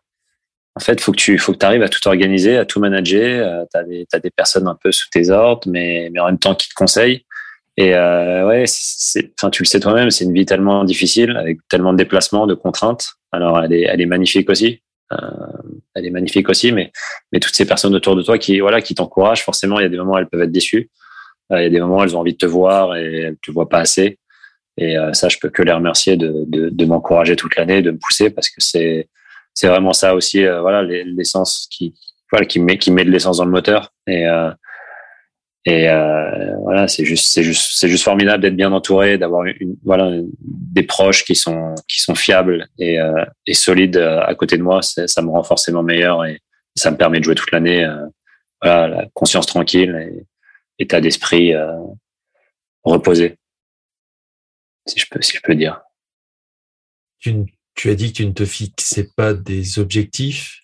[0.81, 3.47] en fait, faut que tu, faut que arrives à tout organiser, à tout manager.
[3.47, 6.39] Euh, tu as as des personnes un peu sous tes ordres, mais, mais en même
[6.39, 7.27] temps qui te conseillent.
[7.77, 11.99] Et euh, ouais, tu le sais toi-même, c'est une vie tellement difficile, avec tellement de
[11.99, 13.05] déplacements, de contraintes.
[13.31, 14.81] Alors, elle est, elle est magnifique aussi.
[15.13, 15.17] Euh,
[15.95, 16.93] elle est magnifique aussi, mais,
[17.31, 19.91] mais toutes ces personnes autour de toi qui, voilà, qui t'encouragent, forcément, il y a
[19.91, 20.89] des moments où elles peuvent être déçues.
[21.53, 23.37] Euh, il y a des moments où elles ont envie de te voir et elles
[23.45, 24.19] te voient pas assez.
[24.79, 27.99] Et ça, je peux que les remercier de, de, de m'encourager toute l'année, de me
[27.99, 29.11] pousser, parce que c'est,
[29.61, 31.95] c'est vraiment ça aussi, euh, voilà, l'essence qui,
[32.33, 33.93] voilà, qui met, qui met de l'essence dans le moteur.
[34.07, 34.51] Et, euh,
[35.67, 39.77] et euh, voilà, c'est juste, c'est juste, c'est juste formidable d'être bien entouré, d'avoir une,
[39.85, 42.99] voilà, des proches qui sont, qui sont fiables et,
[43.45, 44.81] et solides à côté de moi.
[44.81, 46.41] Ça me rend forcément meilleur et
[46.75, 47.87] ça me permet de jouer toute l'année.
[48.63, 51.53] Voilà, la conscience tranquille et état d'esprit
[52.83, 53.37] reposé,
[54.87, 55.83] si je peux, si je peux dire.
[57.19, 57.45] Tu,
[57.75, 60.63] tu as dit que tu ne te fixais pas des objectifs,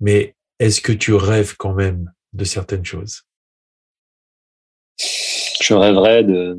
[0.00, 3.22] mais est-ce que tu rêves quand même de certaines choses?
[4.98, 6.58] Je rêverais de.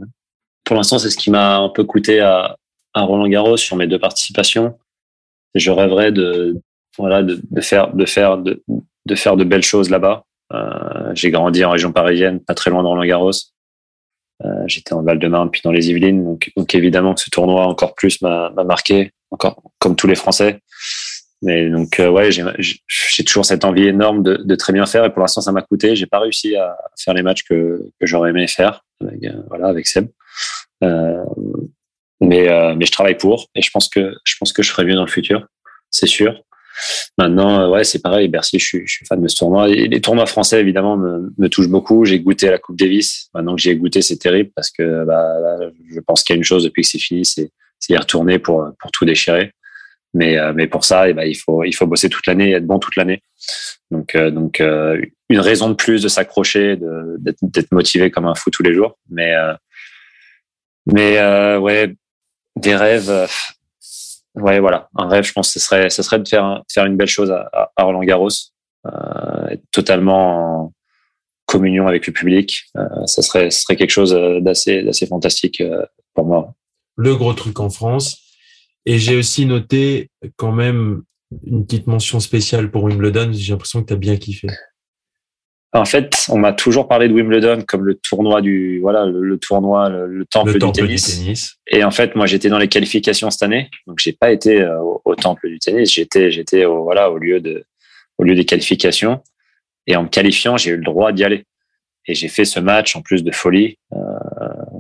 [0.64, 2.56] Pour l'instant, c'est ce qui m'a un peu coûté à,
[2.96, 4.78] Roland Garros sur mes deux participations.
[5.56, 6.60] Je rêverais de
[7.62, 8.62] faire de faire de,
[9.06, 10.26] de faire de belles choses là-bas.
[10.54, 13.32] Euh, j'ai grandi en région parisienne, pas très loin de Roland Garros.
[14.46, 16.24] Euh, J'étais en Val-de-Marne puis dans les Yvelines,
[16.56, 20.62] donc, évidemment que ce tournoi encore plus m'a marqué, encore comme tous les Français.
[21.42, 25.10] Mais donc euh, ouais, j'ai toujours cette envie énorme de, de, très bien faire et
[25.10, 25.96] pour l'instant ça m'a coûté.
[25.96, 29.68] J'ai pas réussi à faire les matchs que, que j'aurais aimé faire, avec, euh, voilà,
[29.68, 30.08] avec Seb.
[30.84, 31.24] Euh,
[32.20, 34.96] mais mais je travaille pour et je pense que je pense que je ferai mieux
[34.96, 35.48] dans le futur,
[35.90, 36.42] c'est sûr.
[37.18, 38.28] Maintenant, ouais, c'est pareil.
[38.28, 39.70] Bercy, je suis, fan de ce tournoi.
[39.70, 42.06] Et les tournois français, évidemment, me, touchent beaucoup.
[42.06, 43.30] J'ai goûté la Coupe Davis.
[43.34, 45.58] Maintenant que j'ai goûté, c'est terrible parce que bah,
[45.94, 47.52] je pense qu'il y a une chose depuis que c'est fini, c'est
[47.90, 49.52] y retourner pour pour tout déchirer.
[50.14, 52.66] Mais mais pour ça, et eh ben, il faut il faut bosser toute l'année, être
[52.66, 53.22] bon toute l'année.
[53.92, 56.78] Donc donc une raison de plus de s'accrocher,
[57.20, 58.98] d'être motivé comme un fou tous les jours.
[59.10, 59.34] Mais
[60.86, 61.20] mais
[61.58, 61.96] ouais,
[62.56, 63.28] des rêves.
[64.38, 66.98] Euh, ouais, voilà, un rêve, je pense, ce serait, ce serait de faire, faire une
[66.98, 68.30] belle chose à, à Roland Garros,
[68.86, 70.74] euh, totalement en
[71.46, 72.66] communion avec le public.
[72.78, 74.12] Euh, ça serait, ce serait quelque chose
[74.42, 76.54] d'assez, d'assez fantastique euh, pour moi.
[76.96, 78.18] Le gros truc en France.
[78.86, 81.02] Et j'ai aussi noté quand même
[81.46, 83.32] une petite mention spéciale pour Wimbledon.
[83.34, 84.48] J'ai l'impression que tu as bien kiffé.
[85.72, 89.90] En fait, on m'a toujours parlé de Wimbledon comme le tournoi du voilà le, tournoi
[89.90, 91.58] le, temple, du, tennis.
[91.68, 94.80] Et en fait, moi, j'étais dans les qualifications cette année, donc j'ai pas été euh,
[95.06, 95.94] au, temple du tennis.
[95.94, 97.66] J'étais j'étais au voilà au lieu de
[98.18, 99.22] au lieu des qualifications.
[99.86, 101.44] Et en me qualifiant, j'ai eu le droit d'y aller.
[102.08, 103.78] Et j'ai fait ce match en plus de folie.
[103.94, 103.98] Euh,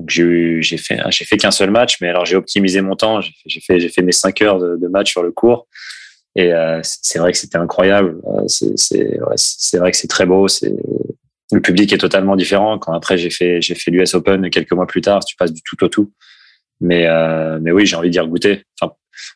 [0.07, 3.21] j'ai j'ai fait j'ai fait qu'un seul match, mais alors j'ai optimisé mon temps.
[3.21, 5.67] J'ai fait j'ai fait mes cinq heures de, de match sur le cours.
[6.39, 8.15] Et euh, c'est vrai que c'était incroyable.
[8.27, 10.47] Euh, c'est vrai que c'est très beau.
[11.51, 12.79] Le public est totalement différent.
[12.79, 15.89] Quand après j'ai fait l'US Open quelques mois plus tard, tu passes du tout au
[15.89, 16.13] tout.
[16.79, 18.63] Mais euh, oui, j'ai envie d'y goûter.
[18.81, 18.87] En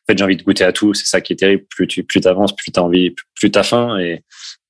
[0.07, 0.93] fait, j'ai envie de goûter à tout.
[0.93, 1.65] C'est ça qui est terrible.
[1.69, 3.97] Plus tu plus t'avances, plus t'as envie, plus t'as faim.
[3.99, 4.23] Et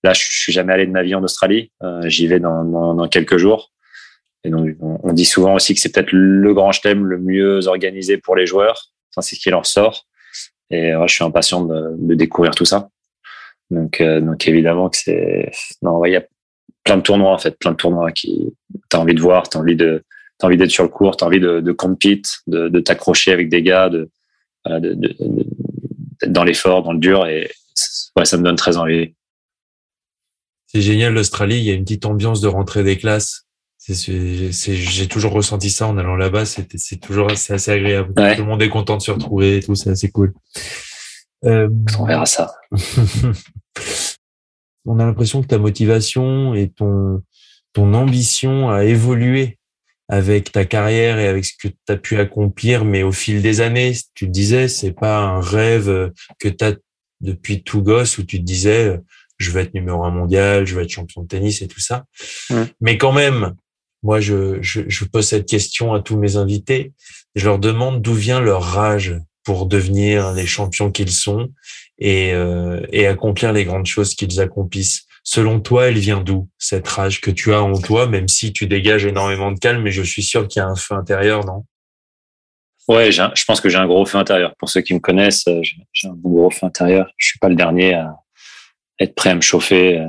[0.03, 1.71] là, je suis jamais allé de ma vie en Australie.
[2.05, 3.71] J'y vais dans, quelques jours.
[4.43, 8.17] Et donc, on, dit souvent aussi que c'est peut-être le grand chelem le mieux organisé
[8.17, 8.89] pour les joueurs.
[9.19, 10.07] C'est ce qui leur sort.
[10.69, 12.89] Et je suis impatient de, de, découvrir tout ça.
[13.69, 15.51] Donc, euh, donc évidemment que c'est
[15.81, 16.23] non, il y a
[16.83, 18.53] plein de tournois en fait, plein de tournois qui
[18.89, 20.03] t'as envie de voir, t'as envie de
[20.37, 23.49] t'as envie d'être sur le court, t'as envie de, de compete, de, de t'accrocher avec
[23.49, 24.09] des gars, de,
[24.65, 27.51] de, d'être dans l'effort, dans le dur et
[28.17, 29.13] ouais, ça me donne très envie.
[30.67, 33.45] C'est génial l'Australie, il y a une petite ambiance de rentrée des classes
[33.87, 36.45] j'ai toujours ressenti ça en allant là-bas.
[36.45, 38.13] C'est toujours assez, assez agréable.
[38.13, 39.75] Tout le monde est content de se retrouver et tout.
[39.75, 40.33] C'est assez cool.
[41.45, 41.69] Euh,
[41.99, 42.53] On verra ça.
[44.85, 47.23] On a l'impression que ta motivation et ton,
[47.73, 49.57] ton ambition a évolué
[50.09, 53.61] avec ta carrière et avec ce que tu as pu accomplir, mais au fil des
[53.61, 56.75] années, tu te disais, c'est pas un rêve que tu as
[57.21, 58.99] depuis tout gosse où tu te disais,
[59.37, 62.05] je vais être numéro un mondial, je vais être champion de tennis et tout ça.
[62.81, 63.55] Mais quand même,
[64.03, 66.91] moi, je, je, je, pose cette question à tous mes invités.
[67.35, 71.49] Je leur demande d'où vient leur rage pour devenir les champions qu'ils sont
[71.97, 75.05] et, euh, et accomplir les grandes choses qu'ils accomplissent.
[75.23, 78.67] Selon toi, elle vient d'où cette rage que tu as en toi, même si tu
[78.67, 81.63] dégages énormément de calme, mais je suis sûr qu'il y a un feu intérieur, non?
[82.89, 84.53] Ouais, je pense que j'ai un gros feu intérieur.
[84.59, 85.61] Pour ceux qui me connaissent, euh,
[85.93, 87.09] j'ai un gros feu intérieur.
[87.15, 88.17] Je suis pas le dernier à
[88.99, 90.05] être prêt à me chauffer euh,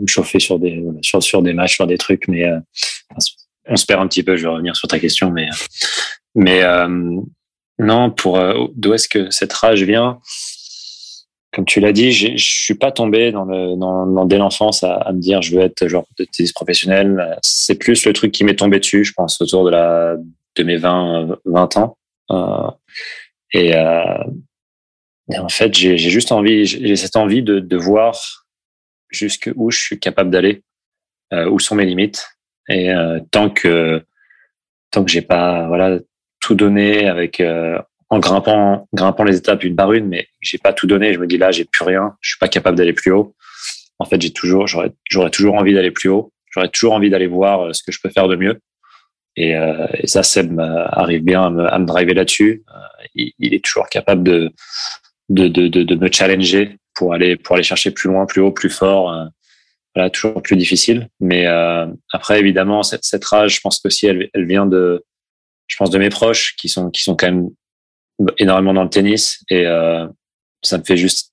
[0.00, 2.58] me chauffer sur des sur, sur des matchs, sur des trucs, mais euh,
[3.68, 4.36] on se perd un petit peu.
[4.36, 5.48] Je vais revenir sur ta question, mais
[6.34, 7.20] mais euh,
[7.78, 10.20] non, pour euh, d'où est-ce que cette rage vient?
[11.52, 15.40] Comme tu l'as dit, je suis pas tombé dans le dès l'enfance à, me dire
[15.40, 17.38] je veux être genre de tennis professionnel.
[17.42, 20.16] C'est plus le truc qui m'est tombé dessus, je pense, autour de la
[20.56, 21.96] de mes 20 20 ans.
[22.30, 22.70] Euh,
[23.52, 24.24] et, euh,
[25.32, 28.45] et, en fait, j'ai juste envie, j'ai cette envie de, de voir
[29.10, 30.62] jusqu'où je suis capable d'aller,
[31.32, 32.28] euh, où sont mes limites.
[32.68, 34.04] Et euh, tant que
[34.90, 35.98] tant que j'ai pas voilà
[36.40, 40.72] tout donné avec euh, en grimpant grimpant les étapes une par une, mais j'ai pas
[40.72, 43.12] tout donné, je me dis là j'ai plus rien, je suis pas capable d'aller plus
[43.12, 43.34] haut.
[43.98, 47.26] En fait, j'ai toujours j'aurais j'aurais toujours envie d'aller plus haut, j'aurais toujours envie d'aller
[47.26, 48.60] voir ce que je peux faire de mieux.
[49.36, 52.64] Et, euh, et ça, Seb arrive bien à me, à me driver là-dessus.
[53.14, 54.50] il, il, est toujours capable de,
[55.28, 58.70] de, de, de me challenger pour aller pour aller chercher plus loin, plus haut, plus
[58.70, 59.12] fort.
[59.12, 59.26] Euh,
[59.94, 61.08] voilà, toujours plus difficile.
[61.20, 65.04] Mais euh, après, évidemment, cette, cette rage, je pense que aussi, elle, elle vient de,
[65.68, 67.48] je pense, de mes proches qui sont qui sont quand même
[68.38, 70.06] énormément dans le tennis et euh,
[70.62, 71.32] ça me fait juste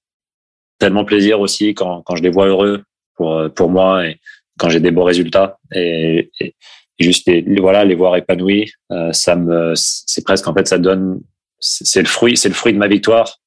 [0.80, 2.84] tellement plaisir aussi quand quand je les vois heureux
[3.16, 4.20] pour pour moi et
[4.59, 6.55] quand j'ai des beaux résultats et, et,
[6.99, 11.22] juste les, voilà les voir épanouis, euh, ça me c'est presque en fait ça donne
[11.59, 13.39] c'est le fruit c'est le fruit de ma victoire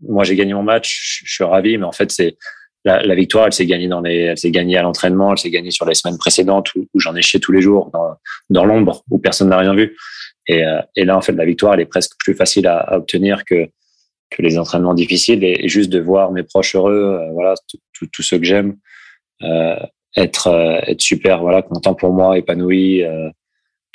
[0.00, 2.36] moi j'ai gagné mon match, je suis ravi, mais en fait c'est
[2.84, 5.72] la, victoire, elle s'est gagnée dans les, elle s'est gagnée à l'entraînement, elle s'est gagnée
[5.72, 8.14] sur les semaines précédentes où, j'en ai chié tous les jours dans,
[8.48, 9.96] dans l'ombre où personne n'a rien vu.
[10.46, 12.96] Et, euh, et, là en fait la victoire, elle est presque plus facile à, à
[12.98, 13.68] obtenir que
[14.30, 17.54] que les entraînements difficiles et, juste de voir mes proches heureux, euh, voilà,
[18.12, 18.76] tous ceux que j'aime,
[19.42, 19.76] euh,
[20.16, 23.04] être euh, être super, voilà, content pour moi, épanoui.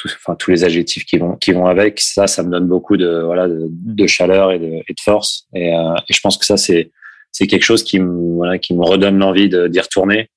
[0.06, 2.98] Euh, enfin tous les adjectifs qui vont qui vont avec ça ça me donne beaucoup
[2.98, 6.46] de voilà de, chaleur et de, et de force et, euh, et, je pense que
[6.46, 6.92] ça c'est
[7.32, 10.30] c'est quelque chose qui me, voilà, qui me redonne l'envie d'y retourner.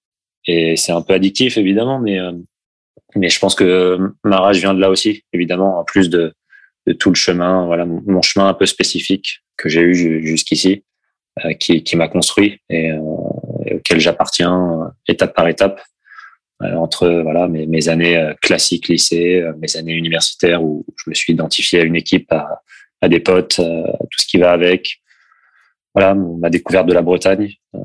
[0.47, 2.33] Et c'est un peu addictif, évidemment, mais, euh,
[3.17, 6.35] mais je pense que ma rage vient de là aussi, évidemment, en plus de,
[6.87, 10.85] de tout le chemin, voilà, mon chemin un peu spécifique que j'ai eu jusqu'ici,
[11.45, 13.01] euh, qui, qui m'a construit et, euh,
[13.67, 15.81] et auquel j'appartiens étape par étape.
[16.61, 21.81] Entre voilà mes, mes années classiques lycée, mes années universitaires où je me suis identifié
[21.81, 22.63] à une équipe, à,
[23.01, 25.01] à des potes, tout ce qui va avec,
[25.95, 27.79] voilà, ma découverte de la Bretagne, euh,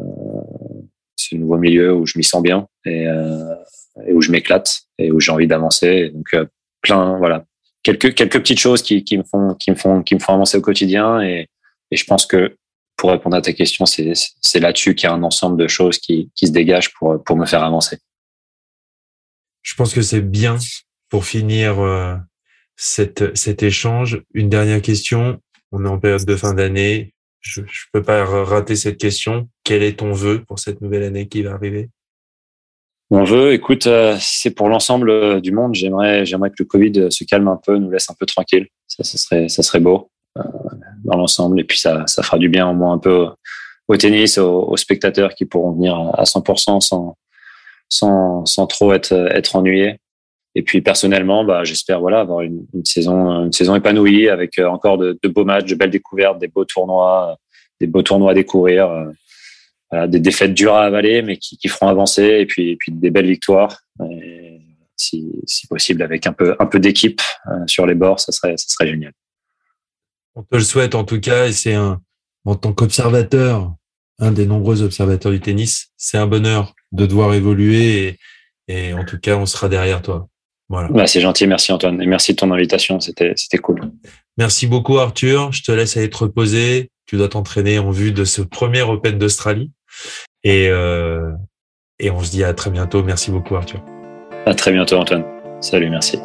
[1.16, 3.54] ce nouveau milieu où je m'y sens bien et, euh,
[4.08, 6.10] et où je m'éclate et où j'ai envie d'avancer.
[6.10, 6.46] Donc euh,
[6.82, 7.46] plein, voilà,
[7.84, 10.58] quelques quelques petites choses qui, qui me font qui me font qui me font avancer
[10.58, 11.48] au quotidien et,
[11.92, 12.56] et je pense que
[12.98, 16.00] pour répondre à ta question, c'est c'est là-dessus qu'il y a un ensemble de choses
[16.00, 18.00] qui qui se dégagent pour pour me faire avancer.
[19.70, 20.58] Je pense que c'est bien
[21.10, 22.16] pour finir euh,
[22.76, 24.24] cette, cet échange.
[24.34, 25.40] Une dernière question.
[25.72, 29.48] On est en période de fin d'année je ne peux pas rater cette question.
[29.64, 31.90] Quel est ton vœu pour cette nouvelle année qui va arriver?
[33.12, 35.74] Mon vœu, écoute, euh, c'est pour l'ensemble euh, du monde.
[35.74, 38.68] J'aimerais, j'aimerais que le Covid se calme un peu, nous laisse un peu tranquille.
[38.88, 40.12] Ça, ça serait, ça serait beau
[41.06, 41.62] dans l'ensemble.
[41.62, 43.28] Et puis ça, ça fera du bien au moins un peu
[43.88, 47.16] au tennis, aux, spectateurs qui pourront venir à 100% sans,
[47.90, 50.00] sans, sans trop être, être ennuyés.
[50.56, 54.98] Et puis personnellement, bah, j'espère voilà avoir une, saison une saison épanouie avec euh, encore
[54.98, 57.38] de, beaux matchs, de belles découvertes, des beaux tournois,
[57.80, 58.90] des beaux tournois à découvrir,
[59.94, 63.12] euh, des défaites dures à avaler mais qui, qui feront avancer et puis puis des
[63.12, 63.82] belles victoires.
[64.96, 68.58] Si, si possible avec un peu un peu d'équipe euh, sur les bords, ça serait
[68.58, 69.14] ça serait génial.
[70.36, 72.02] On te le souhaite en tout cas et c'est un
[72.46, 73.74] en tant qu'observateur,
[74.18, 78.18] un des nombreux observateurs du tennis, c'est un bonheur de devoir évoluer
[78.68, 80.28] et, et en tout cas on sera derrière toi.
[80.70, 80.88] Voilà.
[80.90, 82.02] Bah, c'est gentil, merci Antoine.
[82.02, 83.82] Et merci de ton invitation, c'était, c'était cool.
[84.38, 85.52] Merci beaucoup Arthur.
[85.52, 86.92] Je te laisse aller te reposer.
[87.08, 89.72] Tu dois t'entraîner en vue de ce premier Open d'Australie.
[90.44, 91.32] Et, euh,
[92.00, 93.04] et on se dit à très bientôt.
[93.04, 93.84] Merci beaucoup Arthur.
[94.46, 95.26] À très bientôt Antoine.
[95.60, 96.20] Salut, merci.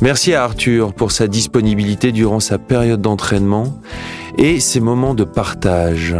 [0.00, 3.80] Merci à Arthur pour sa disponibilité durant sa période d'entraînement
[4.38, 6.16] et ses moments de partage.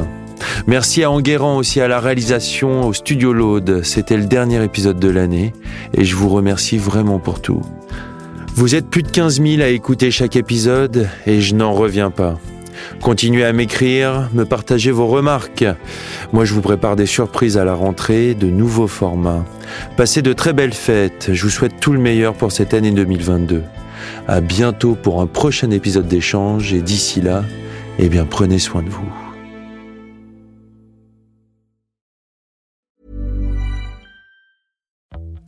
[0.66, 3.82] Merci à Enguerrand aussi à la réalisation au Studio Laude.
[3.82, 5.53] C'était le dernier épisode de l'année
[5.95, 7.62] et je vous remercie vraiment pour tout.
[8.55, 12.38] Vous êtes plus de 15 000 à écouter chaque épisode et je n'en reviens pas.
[13.01, 15.64] Continuez à m'écrire, me partager vos remarques.
[16.32, 19.45] Moi, je vous prépare des surprises à la rentrée, de nouveaux formats.
[19.97, 21.30] Passez de très belles fêtes.
[21.32, 23.62] Je vous souhaite tout le meilleur pour cette année 2022.
[24.28, 27.45] À bientôt pour un prochain épisode d'échange et d'ici là,
[27.99, 29.21] eh bien, prenez soin de vous.